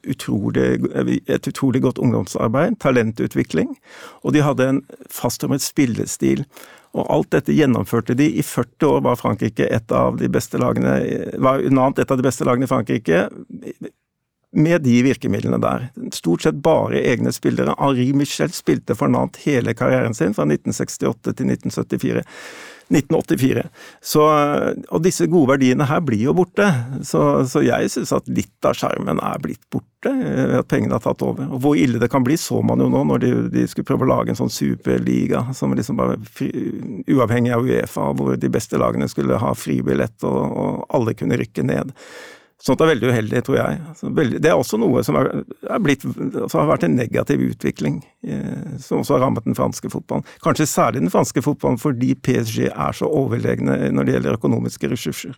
utrolig, 0.07 0.69
et 1.27 1.49
utrolig 1.51 1.83
godt 1.83 1.99
ungdomsarbeid, 1.99 2.79
talentutvikling, 2.79 3.75
og 4.23 4.35
de 4.35 4.45
hadde 4.45 4.69
en 4.71 4.81
fasttømret 5.11 5.65
spillestil. 5.65 6.45
Og 6.95 7.09
alt 7.11 7.33
dette 7.35 7.51
gjennomførte 7.51 8.15
de. 8.15 8.29
I 8.39 8.43
40 8.47 8.87
år 8.87 9.03
var 9.03 9.19
Frankrike 9.19 9.67
et 9.67 9.91
av 9.91 10.15
de 10.21 10.31
beste 10.31 10.61
lagene, 10.61 10.95
var 11.43 11.65
Nantes 11.67 12.05
et 12.05 12.15
av 12.15 12.21
de 12.21 12.23
beste 12.23 12.47
lagene 12.47 12.69
i 12.69 12.71
Frankrike 12.71 13.25
med 14.55 14.85
de 14.85 15.01
virkemidlene 15.03 15.59
der. 15.59 15.89
Stort 16.15 16.45
sett 16.45 16.61
bare 16.63 17.01
egne 17.03 17.33
spillere. 17.35 17.75
Henri 17.75 18.07
Michel 18.15 18.53
spilte 18.55 18.95
for 18.95 19.11
Nantes 19.11 19.43
hele 19.43 19.75
karrieren 19.75 20.15
sin, 20.15 20.31
fra 20.37 20.47
1968 20.47 21.35
til 21.35 21.51
1974. 21.51 22.23
1984. 22.91 23.63
Så, 24.03 24.23
og 24.89 25.03
disse 25.05 25.27
gode 25.31 25.55
verdiene 25.55 25.87
her 25.89 26.03
blir 26.05 26.27
jo 26.27 26.35
borte. 26.37 26.67
Så, 27.05 27.45
så 27.49 27.63
jeg 27.65 27.89
syns 27.93 28.13
at 28.15 28.29
litt 28.29 28.67
av 28.67 28.77
skjermen 28.77 29.21
er 29.23 29.41
blitt 29.41 29.63
borte, 29.73 30.13
at 30.59 30.69
pengene 30.69 30.97
har 30.97 31.03
tatt 31.05 31.23
over. 31.25 31.49
Og 31.49 31.63
hvor 31.63 31.79
ille 31.79 32.01
det 32.01 32.11
kan 32.13 32.25
bli, 32.25 32.37
så 32.39 32.61
man 32.65 32.83
jo 32.83 32.91
nå 32.93 33.03
når 33.09 33.23
de, 33.23 33.33
de 33.55 33.65
skulle 33.71 33.87
prøve 33.89 34.07
å 34.07 34.11
lage 34.13 34.33
en 34.33 34.39
sånn 34.43 34.53
superliga 34.53 35.47
som 35.57 35.73
liksom 35.75 35.99
bare 36.01 36.19
fri, 36.29 36.51
uavhengig 37.09 37.55
av 37.55 37.65
Uefa, 37.65 38.11
hvor 38.17 38.37
de 38.39 38.53
beste 38.53 38.79
lagene 38.81 39.09
skulle 39.11 39.41
ha 39.41 39.55
fribillett 39.57 40.25
og, 40.27 40.41
og 40.45 40.87
alle 40.93 41.17
kunne 41.17 41.41
rykke 41.41 41.65
ned. 41.65 41.93
Sånt 42.63 42.79
er 42.81 42.87
veldig 42.93 43.09
uheldig, 43.11 43.41
tror 43.43 43.57
jeg. 43.59 43.79
Det 44.39 44.47
er 44.47 44.55
også 44.55 44.79
noe 44.79 45.01
som 45.03 45.17
er, 45.19 45.27
blitt, 45.83 46.05
altså 46.07 46.61
har 46.61 46.69
vært 46.69 46.85
en 46.87 46.95
negativ 46.95 47.43
utvikling, 47.49 47.99
eh, 48.23 48.77
som 48.81 49.01
også 49.01 49.17
har 49.17 49.25
rammet 49.25 49.45
den 49.45 49.57
franske 49.57 49.91
fotballen. 49.91 50.23
Kanskje 50.43 50.69
særlig 50.71 51.03
den 51.03 51.11
franske 51.13 51.43
fotballen 51.43 51.81
fordi 51.81 52.13
PSG 52.15 52.69
er 52.69 52.95
så 52.95 53.11
overlegne 53.11 53.91
når 53.91 54.07
det 54.07 54.15
gjelder 54.15 54.39
økonomiske 54.39 54.91
ressurser. 54.93 55.35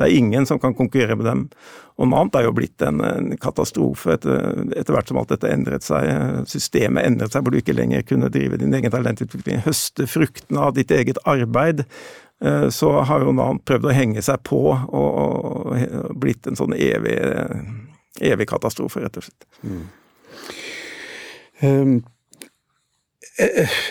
Det 0.00 0.06
er 0.06 0.16
ingen 0.16 0.46
som 0.46 0.58
kan 0.58 0.74
konkurrere 0.74 1.16
med 1.18 1.26
dem. 1.26 1.40
Og 2.00 2.08
annet 2.08 2.38
er 2.38 2.46
jo 2.46 2.54
blitt 2.56 2.82
en, 2.86 3.02
en 3.04 3.34
katastrofe 3.40 4.14
etter, 4.14 4.62
etter, 4.72 4.94
hvert 4.94 5.10
som 5.10 5.18
alt 5.20 5.34
dette 5.34 5.50
endret 5.50 5.84
seg. 5.84 6.08
Systemet 6.48 7.04
endret 7.04 7.34
seg 7.34 7.44
hvor 7.44 7.52
du 7.52 7.60
ikke 7.60 7.76
lenger 7.76 8.06
kunne 8.08 8.30
drive 8.32 8.58
din 8.62 8.74
egen 8.74 8.94
talentutvikling, 8.94 9.60
høste 9.66 10.06
fruktene 10.08 10.66
av 10.66 10.74
ditt 10.78 10.94
eget 10.94 11.20
arbeid. 11.28 11.84
Eh, 12.44 12.68
så 12.74 12.92
har 13.08 13.24
jo 13.24 13.34
noe 13.36 13.58
prøvd 13.64 13.88
å 13.90 13.96
henge 13.96 14.22
seg 14.24 14.42
på 14.48 14.60
og, 14.72 15.74
blitt 16.20 16.48
en 16.48 16.58
sånn 16.58 16.76
evig, 16.76 17.18
evig 18.20 18.48
katastrofe, 18.50 19.02
rett 19.04 19.20
og 19.20 19.28
slett. 19.28 19.50
Mm. 19.64 19.82
Um, 21.60 21.98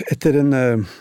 etter 0.10 0.42
en 0.42 0.58
uh 0.58 0.98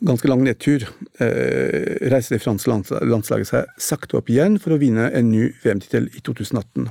ganske 0.00 0.28
lang 0.28 0.42
nedtur 0.44 0.84
eh, 1.22 1.96
reiser 2.10 2.36
det 2.36 2.42
franske 2.42 2.70
landslaget 2.70 3.50
seg 3.50 3.72
sakte 3.82 4.18
opp 4.18 4.30
igjen 4.32 4.58
for 4.62 4.74
å 4.74 4.80
vinne 4.80 5.08
en 5.14 5.30
ny 5.32 5.48
VM-tittel 5.62 6.08
i 6.14 6.22
2018. 6.24 6.88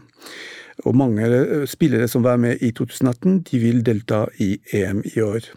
Og 0.85 0.97
mange 0.97 1.27
eh, 1.27 1.65
spillere 1.69 2.09
som 2.11 2.25
var 2.25 2.39
med 2.41 2.63
i 2.63 2.71
2018, 2.75 3.41
de 3.49 3.61
vil 3.61 3.83
delta 3.85 4.25
i 4.43 4.55
EM 4.75 5.03
i 5.13 5.17
år. 5.23 5.49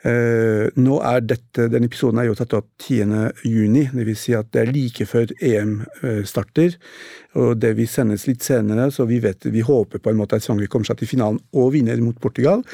Uh, 0.00 0.70
nå 0.80 0.94
er 1.04 1.20
dette, 1.28 1.66
denne 1.68 1.84
episoden 1.90 2.22
er 2.22 2.30
jo 2.30 2.36
tatt 2.38 2.54
opp 2.56 2.70
10. 2.80 3.10
juni, 3.44 3.82
dvs. 3.92 4.20
Si 4.22 4.32
at 4.32 4.48
det 4.54 4.62
er 4.62 4.70
like 4.72 5.04
før 5.04 5.28
EM 5.44 5.74
uh, 6.00 6.22
starter. 6.24 6.76
og 7.36 7.58
Det 7.60 7.74
vil 7.76 7.88
sendes 7.88 8.24
litt 8.24 8.40
senere, 8.40 8.86
så 8.94 9.04
vi, 9.04 9.18
vet, 9.20 9.44
vi 9.52 9.60
håper 9.60 10.00
på 10.00 10.10
en 10.10 10.16
måte 10.16 10.38
at 10.38 10.46
Sverige 10.46 10.72
kommer 10.72 10.88
seg 10.88 11.02
til 11.02 11.10
finalen 11.10 11.36
og 11.52 11.74
vinner 11.74 12.00
mot 12.00 12.16
Portugal. 12.16 12.64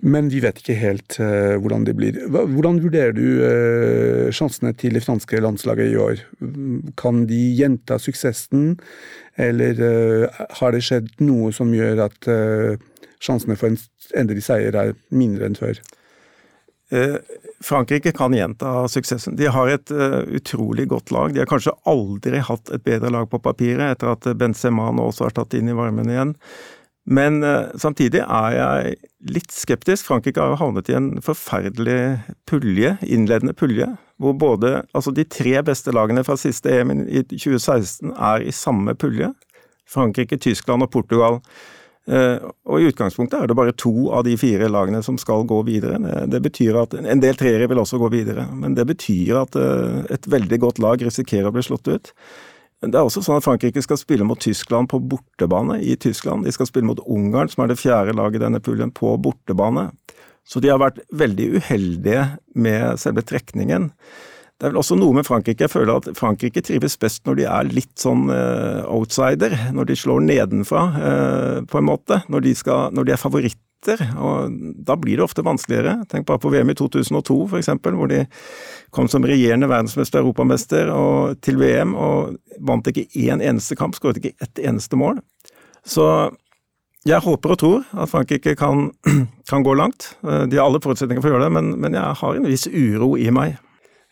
Men 0.00 0.30
vi 0.32 0.40
vet 0.40 0.62
ikke 0.62 0.78
helt 0.80 1.18
uh, 1.20 1.60
hvordan 1.60 1.84
det 1.84 1.94
blir. 1.98 2.22
Hvordan 2.32 2.80
vurderer 2.80 3.12
du 3.12 4.32
sjansene 4.32 4.72
til 4.80 4.96
det 4.96 5.04
franske 5.04 5.42
landslaget 5.44 5.92
i 5.92 5.98
år? 6.00 6.22
Kan 7.00 7.26
de 7.28 7.42
gjenta 7.58 7.98
suksessen, 8.00 8.78
eller 9.36 9.82
har 10.60 10.72
det 10.72 10.80
skjedd 10.86 11.10
noe 11.26 11.50
som 11.52 11.72
gjør 11.74 12.06
at 12.06 12.28
sjansene 13.20 13.58
for 13.58 13.72
en 13.72 13.78
endelig 14.14 14.46
seier 14.46 14.78
er 14.78 14.94
mindre 15.10 15.50
enn 15.50 15.58
før? 15.58 15.82
Eh, 16.90 17.16
Frankrike 17.60 18.12
kan 18.12 18.34
gjenta 18.34 18.88
suksessen. 18.88 19.36
De 19.36 19.46
har 19.46 19.70
et 19.72 19.90
uh, 19.90 20.20
utrolig 20.36 20.88
godt 20.88 21.10
lag. 21.10 21.32
De 21.32 21.40
har 21.40 21.48
kanskje 21.48 21.72
aldri 21.88 22.42
hatt 22.44 22.70
et 22.74 22.84
bedre 22.84 23.10
lag 23.14 23.28
på 23.30 23.40
papiret, 23.40 23.94
etter 23.94 24.12
at 24.12 24.28
Benzema 24.36 24.90
nå 24.92 25.08
også 25.08 25.28
har 25.28 25.36
tatt 25.38 25.56
inn 25.56 25.70
i 25.72 25.76
varmen 25.76 26.10
igjen. 26.12 26.34
Men 27.08 27.40
uh, 27.44 27.72
samtidig 27.80 28.20
er 28.20 28.56
jeg 28.58 28.94
litt 29.32 29.52
skeptisk. 29.52 30.06
Frankrike 30.10 30.44
har 30.44 30.60
havnet 30.60 30.90
i 30.92 30.98
en 30.98 31.10
forferdelig 31.24 31.98
pulje, 32.48 32.98
innledende 33.08 33.56
pulje, 33.56 33.88
hvor 34.20 34.36
både 34.36 34.82
altså 34.92 35.12
de 35.16 35.24
tre 35.24 35.56
beste 35.64 35.92
lagene 35.96 36.24
fra 36.26 36.36
siste 36.40 36.72
EM 36.72 36.92
i 37.08 37.24
2016 37.32 38.12
er 38.12 38.44
i 38.44 38.52
samme 38.52 38.92
pulje. 38.96 39.32
Frankrike, 39.88 40.36
Tyskland 40.40 40.84
og 40.84 40.92
Portugal. 40.92 41.40
Eh, 42.04 42.36
og 42.68 42.82
I 42.82 42.90
utgangspunktet 42.90 43.38
er 43.38 43.48
det 43.48 43.56
bare 43.56 43.72
to 43.80 44.10
av 44.12 44.26
de 44.26 44.34
fire 44.36 44.68
lagene 44.68 45.00
som 45.04 45.16
skal 45.20 45.46
gå 45.48 45.62
videre. 45.64 45.96
Det 46.28 46.40
betyr 46.44 46.76
at 46.82 46.96
En 47.00 47.22
del 47.22 47.38
treere 47.40 47.68
vil 47.70 47.80
også 47.80 47.98
gå 48.02 48.10
videre, 48.12 48.44
men 48.52 48.74
det 48.76 48.84
betyr 48.90 49.38
at 49.40 49.56
eh, 49.56 50.02
et 50.12 50.28
veldig 50.28 50.58
godt 50.66 50.82
lag 50.84 51.00
risikerer 51.00 51.48
å 51.48 51.54
bli 51.54 51.64
slått 51.64 51.88
ut. 51.88 52.12
Det 52.84 52.98
er 52.98 53.06
også 53.06 53.22
sånn 53.24 53.38
at 53.38 53.46
Frankrike 53.46 53.80
skal 53.80 53.96
spille 53.96 54.26
mot 54.28 54.40
Tyskland 54.40 54.90
på 54.92 55.00
bortebane 55.00 55.78
i 55.80 55.96
Tyskland. 55.96 56.44
De 56.44 56.52
skal 56.52 56.68
spille 56.68 56.84
mot 56.84 57.00
Ungarn, 57.08 57.48
som 57.48 57.64
er 57.64 57.72
det 57.72 57.80
fjerde 57.80 58.12
laget 58.12 58.42
i 58.42 58.44
denne 58.44 58.60
puljen, 58.60 58.92
på 58.92 59.14
bortebane. 59.16 59.88
Så 60.44 60.60
de 60.60 60.68
har 60.68 60.82
vært 60.82 61.00
veldig 61.08 61.54
uheldige 61.56 62.26
med 62.52 63.00
selve 63.00 63.24
trekningen. 63.24 63.88
Det 64.64 64.70
er 64.70 64.72
vel 64.72 64.80
også 64.80 64.96
noe 64.96 65.12
med 65.12 65.26
Frankrike. 65.28 65.66
Jeg 65.66 65.72
føler 65.74 65.98
at 65.98 66.06
Frankrike 66.16 66.62
trives 66.64 66.94
best 66.96 67.26
når 67.28 67.34
de 67.36 67.44
er 67.52 67.66
litt 67.68 68.00
sånn 68.00 68.30
uh, 68.32 68.80
outsider. 68.88 69.52
Når 69.76 69.90
de 69.90 69.96
slår 70.00 70.22
nedenfra, 70.24 70.84
uh, 70.94 71.58
på 71.68 71.82
en 71.82 71.84
måte. 71.84 72.22
Når 72.32 72.46
de, 72.46 72.54
skal, 72.56 72.94
når 72.96 73.04
de, 73.04 73.12
er 73.12 73.20
favoritter. 73.20 74.00
og 74.16 74.54
Da 74.88 74.96
blir 74.96 75.20
det 75.20 75.26
ofte 75.26 75.44
vanskeligere. 75.44 75.98
Tenk 76.08 76.24
bare 76.30 76.40
på 76.40 76.54
VM 76.54 76.72
i 76.72 76.76
2002 76.80 77.36
f.eks., 77.50 77.68
hvor 77.84 78.08
de 78.08 78.22
kom 78.88 79.10
som 79.12 79.28
regjerende 79.28 79.68
verdensmester, 79.68 80.24
europamester, 80.24 80.88
og, 80.96 81.36
til 81.44 81.60
VM 81.60 81.92
og 81.92 82.38
vant 82.64 82.88
ikke 82.88 83.04
én 83.20 83.44
eneste 83.44 83.76
kamp, 83.76 84.00
skåret 84.00 84.22
ikke 84.22 84.32
ett 84.48 84.64
eneste 84.64 84.96
mål. 84.96 85.20
Så 85.84 86.08
jeg 87.04 87.20
håper 87.20 87.52
og 87.52 87.60
tror 87.60 87.84
at 88.00 88.08
Frankrike 88.08 88.56
kan, 88.56 88.88
kan 89.52 89.68
gå 89.68 89.76
langt. 89.76 90.14
Eh, 90.24 90.48
de 90.48 90.56
har 90.56 90.64
alle 90.64 90.80
forutsetninger 90.80 91.20
for 91.20 91.28
å 91.28 91.36
gjøre 91.36 91.50
det, 91.50 91.54
men, 91.60 91.74
men 91.84 92.00
jeg 92.00 92.20
har 92.24 92.40
en 92.40 92.48
viss 92.48 92.64
uro 92.72 93.12
i 93.20 93.28
meg. 93.28 93.60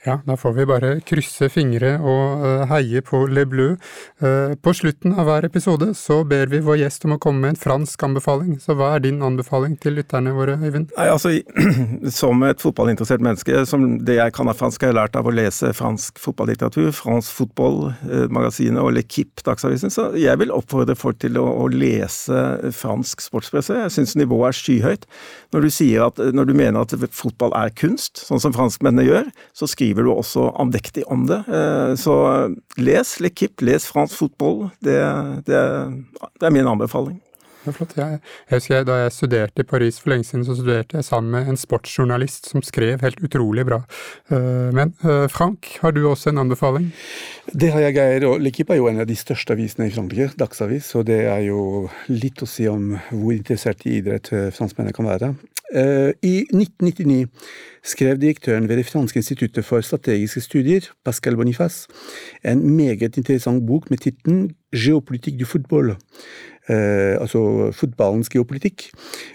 Ja, 0.04 0.16
da 0.26 0.34
får 0.36 0.52
vi 0.52 0.64
bare 0.66 0.88
krysse 1.06 1.46
fingre 1.46 1.92
og 2.02 2.40
uh, 2.42 2.62
heie 2.72 2.98
på 3.06 3.20
Le 3.30 3.44
Bleu. 3.46 3.76
Uh, 4.18 4.56
på 4.58 4.72
slutten 4.74 5.12
av 5.14 5.28
hver 5.28 5.46
episode 5.46 5.92
så 5.94 6.16
ber 6.26 6.50
vi 6.50 6.58
vår 6.66 6.80
gjest 6.80 7.06
om 7.06 7.14
å 7.14 7.18
komme 7.22 7.44
med 7.44 7.52
en 7.54 7.60
fransk 7.60 8.02
anbefaling. 8.08 8.56
Så 8.58 8.74
hva 8.74 8.96
er 8.96 9.04
din 9.04 9.22
anbefaling 9.22 9.76
til 9.78 9.94
lytterne 10.00 10.32
våre, 10.34 10.56
Øyvind? 10.58 10.90
Nei, 10.96 11.06
altså, 11.06 11.30
Som 12.22 12.42
et 12.42 12.58
fotballinteressert 12.62 13.22
menneske, 13.22 13.62
som 13.68 13.84
det 14.02 14.16
jeg 14.18 14.34
kan 14.34 14.50
av 14.50 14.58
fransk, 14.58 14.82
har 14.82 14.90
jeg 14.90 14.98
lært 14.98 15.20
av 15.20 15.30
å 15.30 15.34
lese 15.36 15.70
fransk 15.78 16.18
fotballitteratur, 16.18 16.90
fransk 16.96 17.38
fotball 17.38 17.78
magasinet 18.32 18.82
og 18.82 18.90
L'Equipe, 18.96 19.44
Dagsavisen, 19.46 19.92
så 19.92 20.08
jeg 20.18 20.34
vil 20.40 20.50
oppfordre 20.54 20.96
folk 20.98 21.20
til 21.22 21.38
å, 21.38 21.46
å 21.62 21.68
lese 21.70 22.42
fransk 22.74 23.22
sportspresse. 23.22 23.78
Jeg 23.84 23.94
syns 23.94 24.16
nivået 24.18 24.50
er 24.50 24.58
skyhøyt. 24.58 25.06
Når 25.54 25.66
du, 25.66 25.70
sier 25.78 26.08
at, 26.08 26.18
når 26.34 26.50
du 26.50 26.54
mener 26.58 26.82
at 26.82 27.14
fotball 27.14 27.54
er 27.56 27.72
kunst, 27.78 28.24
sånn 28.26 28.42
som 28.42 28.54
franskmennene 28.56 29.06
gjør, 29.06 29.30
så 29.56 29.70
skriver 29.70 29.91
skriver 29.92 30.06
du 30.08 30.12
også 30.14 30.52
andektig 30.60 31.04
om 31.10 31.26
det. 31.28 31.42
Eh, 31.48 31.94
så 31.96 32.14
les 32.78 33.18
L'Equipe, 33.20 33.62
les 33.62 33.84
fransk 33.84 34.16
fotball. 34.16 34.70
Det, 34.80 34.96
det, 35.46 35.60
det 36.40 36.48
er 36.48 36.54
min 36.54 36.66
anbefaling. 36.66 37.20
Det 37.62 37.70
er 37.70 37.76
flott. 37.76 37.92
Jeg, 37.94 38.18
jeg 38.48 38.58
husker 38.58 38.86
Da 38.88 38.94
jeg 39.04 39.12
studerte 39.14 39.62
i 39.62 39.66
Paris 39.68 40.00
for 40.00 40.10
lenge 40.10 40.26
siden, 40.26 40.42
så 40.44 40.56
studerte 40.56 40.96
jeg 40.96 41.04
sammen 41.06 41.30
med 41.30 41.50
en 41.52 41.60
sportsjournalist 41.60 42.48
som 42.50 42.62
skrev 42.62 43.04
helt 43.04 43.20
utrolig 43.22 43.66
bra. 43.68 43.82
Eh, 44.32 44.72
men 44.74 44.96
eh, 45.04 45.28
Frank, 45.30 45.76
har 45.82 45.94
du 45.94 46.02
også 46.08 46.32
en 46.32 46.42
anbefaling? 46.42 46.90
Det 47.52 47.70
har 47.70 47.84
jeg, 47.84 47.98
Geir. 48.00 48.26
og 48.26 48.42
L'Equipe 48.42 48.74
er 48.74 48.80
jo 48.80 48.88
en 48.90 49.04
av 49.04 49.06
de 49.06 49.18
største 49.18 49.54
avisene 49.54 49.86
i 49.90 49.94
Frankrike, 49.94 50.32
Dagsavis. 50.40 50.94
Og 50.98 51.06
det 51.12 51.20
er 51.28 51.44
jo 51.46 51.86
litt 52.10 52.42
å 52.42 52.50
si 52.50 52.66
om 52.70 52.96
hvor 53.12 53.36
interessert 53.36 53.84
i 53.86 53.98
idrett 54.00 54.32
franskmennene 54.56 54.96
kan 54.96 55.12
være. 55.12 55.34
I 55.72 56.34
1999 56.52 57.28
skrev 57.84 58.18
direktøren 58.20 58.68
ved 58.68 58.76
det 58.76 58.86
franske 58.86 59.16
instituttet 59.18 59.64
for 59.64 59.80
strategiske 59.80 60.40
studier, 60.40 60.90
Pascal 61.04 61.36
Boniface, 61.36 61.88
en 62.44 62.76
meget 62.76 63.16
interessant 63.16 63.66
bok 63.66 63.90
med 63.90 63.98
tittelen 63.98 64.50
Geopolitikk 64.76 65.40
du 65.40 65.44
football 65.44 65.94
eh, 66.72 67.14
altså 67.20 67.70
fotballens 67.76 68.30
geopolitikk, 68.32 68.88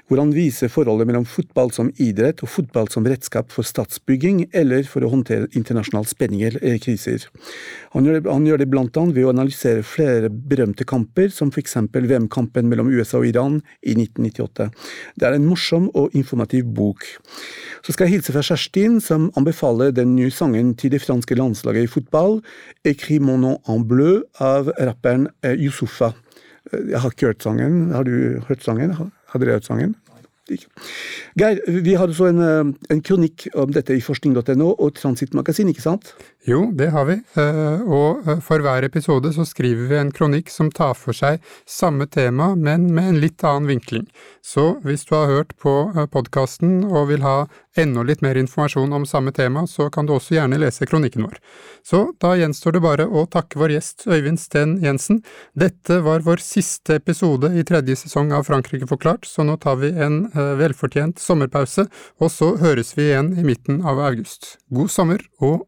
hvor 0.08 0.21
han 0.21 0.34
viser 0.36 0.71
forholdet 0.71 1.08
mellom 1.10 1.28
fotball 1.30 1.71
som 1.76 1.91
idrett 2.02 2.41
og 2.43 2.52
fotball 2.52 2.89
som 2.91 3.06
redskap 3.08 3.54
for 3.54 3.67
statsbygging 3.67 4.47
eller 4.58 4.88
for 4.89 5.06
å 5.06 5.12
håndtere 5.13 5.50
internasjonale 5.54 6.10
spenninger 6.10 6.60
eller 6.62 6.82
kriser. 6.84 7.28
Han 7.93 8.08
gjør, 8.08 8.21
det, 8.26 8.60
det 8.63 8.69
blant 8.71 8.97
annet 9.00 9.15
ved 9.15 9.28
å 9.28 9.34
analysere 9.34 9.86
flere 9.86 10.32
berømte 10.32 10.88
kamper, 10.88 11.30
som 11.34 11.52
f.eks. 11.54 11.78
VM-kampen 11.93 12.67
mellom 12.69 12.91
USA 12.91 13.21
og 13.21 13.30
Iran 13.30 13.62
i 13.82 13.95
1998. 13.95 14.69
Det 15.17 15.30
er 15.30 15.38
en 15.38 15.47
morsom 15.47 15.89
og 15.97 16.15
informativ 16.17 16.67
bok. 16.78 17.06
Så 17.86 17.95
skal 17.95 18.08
jeg 18.08 18.17
hilse 18.17 18.36
fra 18.36 18.45
Kjerstin, 18.45 19.00
som 19.04 19.30
anbefaler 19.39 19.93
den 19.95 20.15
nye 20.17 20.34
sangen 20.34 20.73
til 20.80 20.93
det 20.93 21.04
franske 21.06 21.38
landslaget 21.38 21.88
i 21.88 21.91
fotball, 21.91 22.41
'Écris 22.84 23.21
mon 23.21 23.41
nom 23.41 23.58
en 23.67 23.84
bleu' 23.84 24.23
av 24.39 24.71
rapperen 24.80 25.28
eh, 25.43 25.56
Youssoufa. 25.56 26.13
Jeg 26.73 26.99
har 26.99 27.13
ikke 27.13 27.32
hørt 27.32 27.43
sangen. 27.45 27.91
Har 27.95 28.03
du 28.08 28.41
hørt 28.47 28.63
sangen? 28.65 28.93
Har 28.93 29.39
dere 29.39 29.58
hørt 29.60 29.67
sangen? 29.67 29.95
Geir, 30.47 31.60
vi 31.84 31.93
har 31.99 32.12
så 32.15 32.30
en, 32.30 32.39
eh, 32.39 32.93
en 32.93 33.01
kronikk 33.03 33.47
om 33.53 33.71
dette 33.75 33.95
i 33.95 34.03
forskning.no 34.03 34.69
og 34.80 34.93
Transittmagasin, 34.95 35.67
ikke 35.73 35.84
sant? 35.84 36.13
Jo, 36.47 36.69
det 36.71 36.93
har 36.93 37.03
vi, 37.10 37.17
eh, 37.36 37.81
og 37.91 38.23
eh, 38.23 38.38
for 38.39 38.63
hver 38.63 38.86
episode 38.88 39.33
så 39.36 39.43
skriver 39.43 39.89
vi 39.89 39.97
en 39.99 40.13
kronikk 40.15 40.47
som 40.47 40.69
tar 40.71 40.93
for 40.95 41.12
seg 41.12 41.41
samme 41.67 42.07
tema, 42.07 42.53
men 42.55 42.86
med 42.95 43.10
en 43.10 43.19
litt 43.19 43.43
annen 43.43 43.67
vinkling. 43.67 44.05
Så 44.39 44.77
hvis 44.86 45.03
du 45.10 45.12
har 45.17 45.27
hørt 45.27 45.51
på 45.60 45.73
podkasten 46.13 46.86
og 46.88 47.10
vil 47.12 47.25
ha 47.27 47.49
enda 47.77 48.05
litt 48.07 48.23
mer 48.23 48.39
informasjon 48.39 48.95
om 48.95 49.03
samme 49.05 49.36
tema, 49.36 49.65
så 49.67 49.89
kan 49.91 50.07
du 50.07 50.15
også 50.15 50.38
gjerne 50.38 50.62
lese 50.63 50.88
kronikken 50.88 51.27
vår. 51.27 51.36
Så 51.83 52.05
da 52.23 52.31
gjenstår 52.39 52.77
det 52.77 52.86
bare 52.86 53.12
å 53.12 53.27
takke 53.27 53.60
vår 53.60 53.75
gjest 53.75 54.07
Øyvind 54.07 54.39
Sten 54.39 54.79
Jensen. 54.79 55.19
Dette 55.51 55.99
var 56.07 56.23
vår 56.23 56.39
siste 56.39 56.95
episode 57.01 57.51
i 57.60 57.67
tredje 57.67 57.99
sesong 58.05 58.31
av 58.31 58.47
Frankrike 58.47 58.88
forklart, 58.88 59.27
så 59.27 59.43
nå 59.43 59.60
tar 59.60 59.83
vi 59.83 59.91
en 59.91 60.29
velfortjent 60.31 61.19
sommerpause, 61.19 61.89
og 62.23 62.31
så 62.31 62.55
høres 62.63 62.95
vi 62.95 63.12
igjen 63.12 63.36
i 63.36 63.43
midten 63.43 63.83
av 63.83 63.99
august. 63.99 64.55
God 64.71 64.95
sommer 64.95 65.27
og 65.43 65.67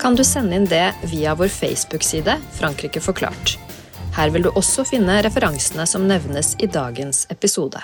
kan 0.00 0.16
du 0.16 0.24
sende 0.24 0.56
inn 0.56 0.64
det 0.64 0.94
via 1.12 1.34
vår 1.36 1.48
Facebook-side 1.52 2.36
Frankrike 2.56 3.00
forklart. 3.04 3.58
Her 4.16 4.32
vil 4.32 4.46
du 4.46 4.50
også 4.56 4.84
finne 4.88 5.20
referansene 5.22 5.84
som 5.86 6.06
nevnes 6.08 6.54
i 6.58 6.66
dagens 6.66 7.26
episode. 7.30 7.82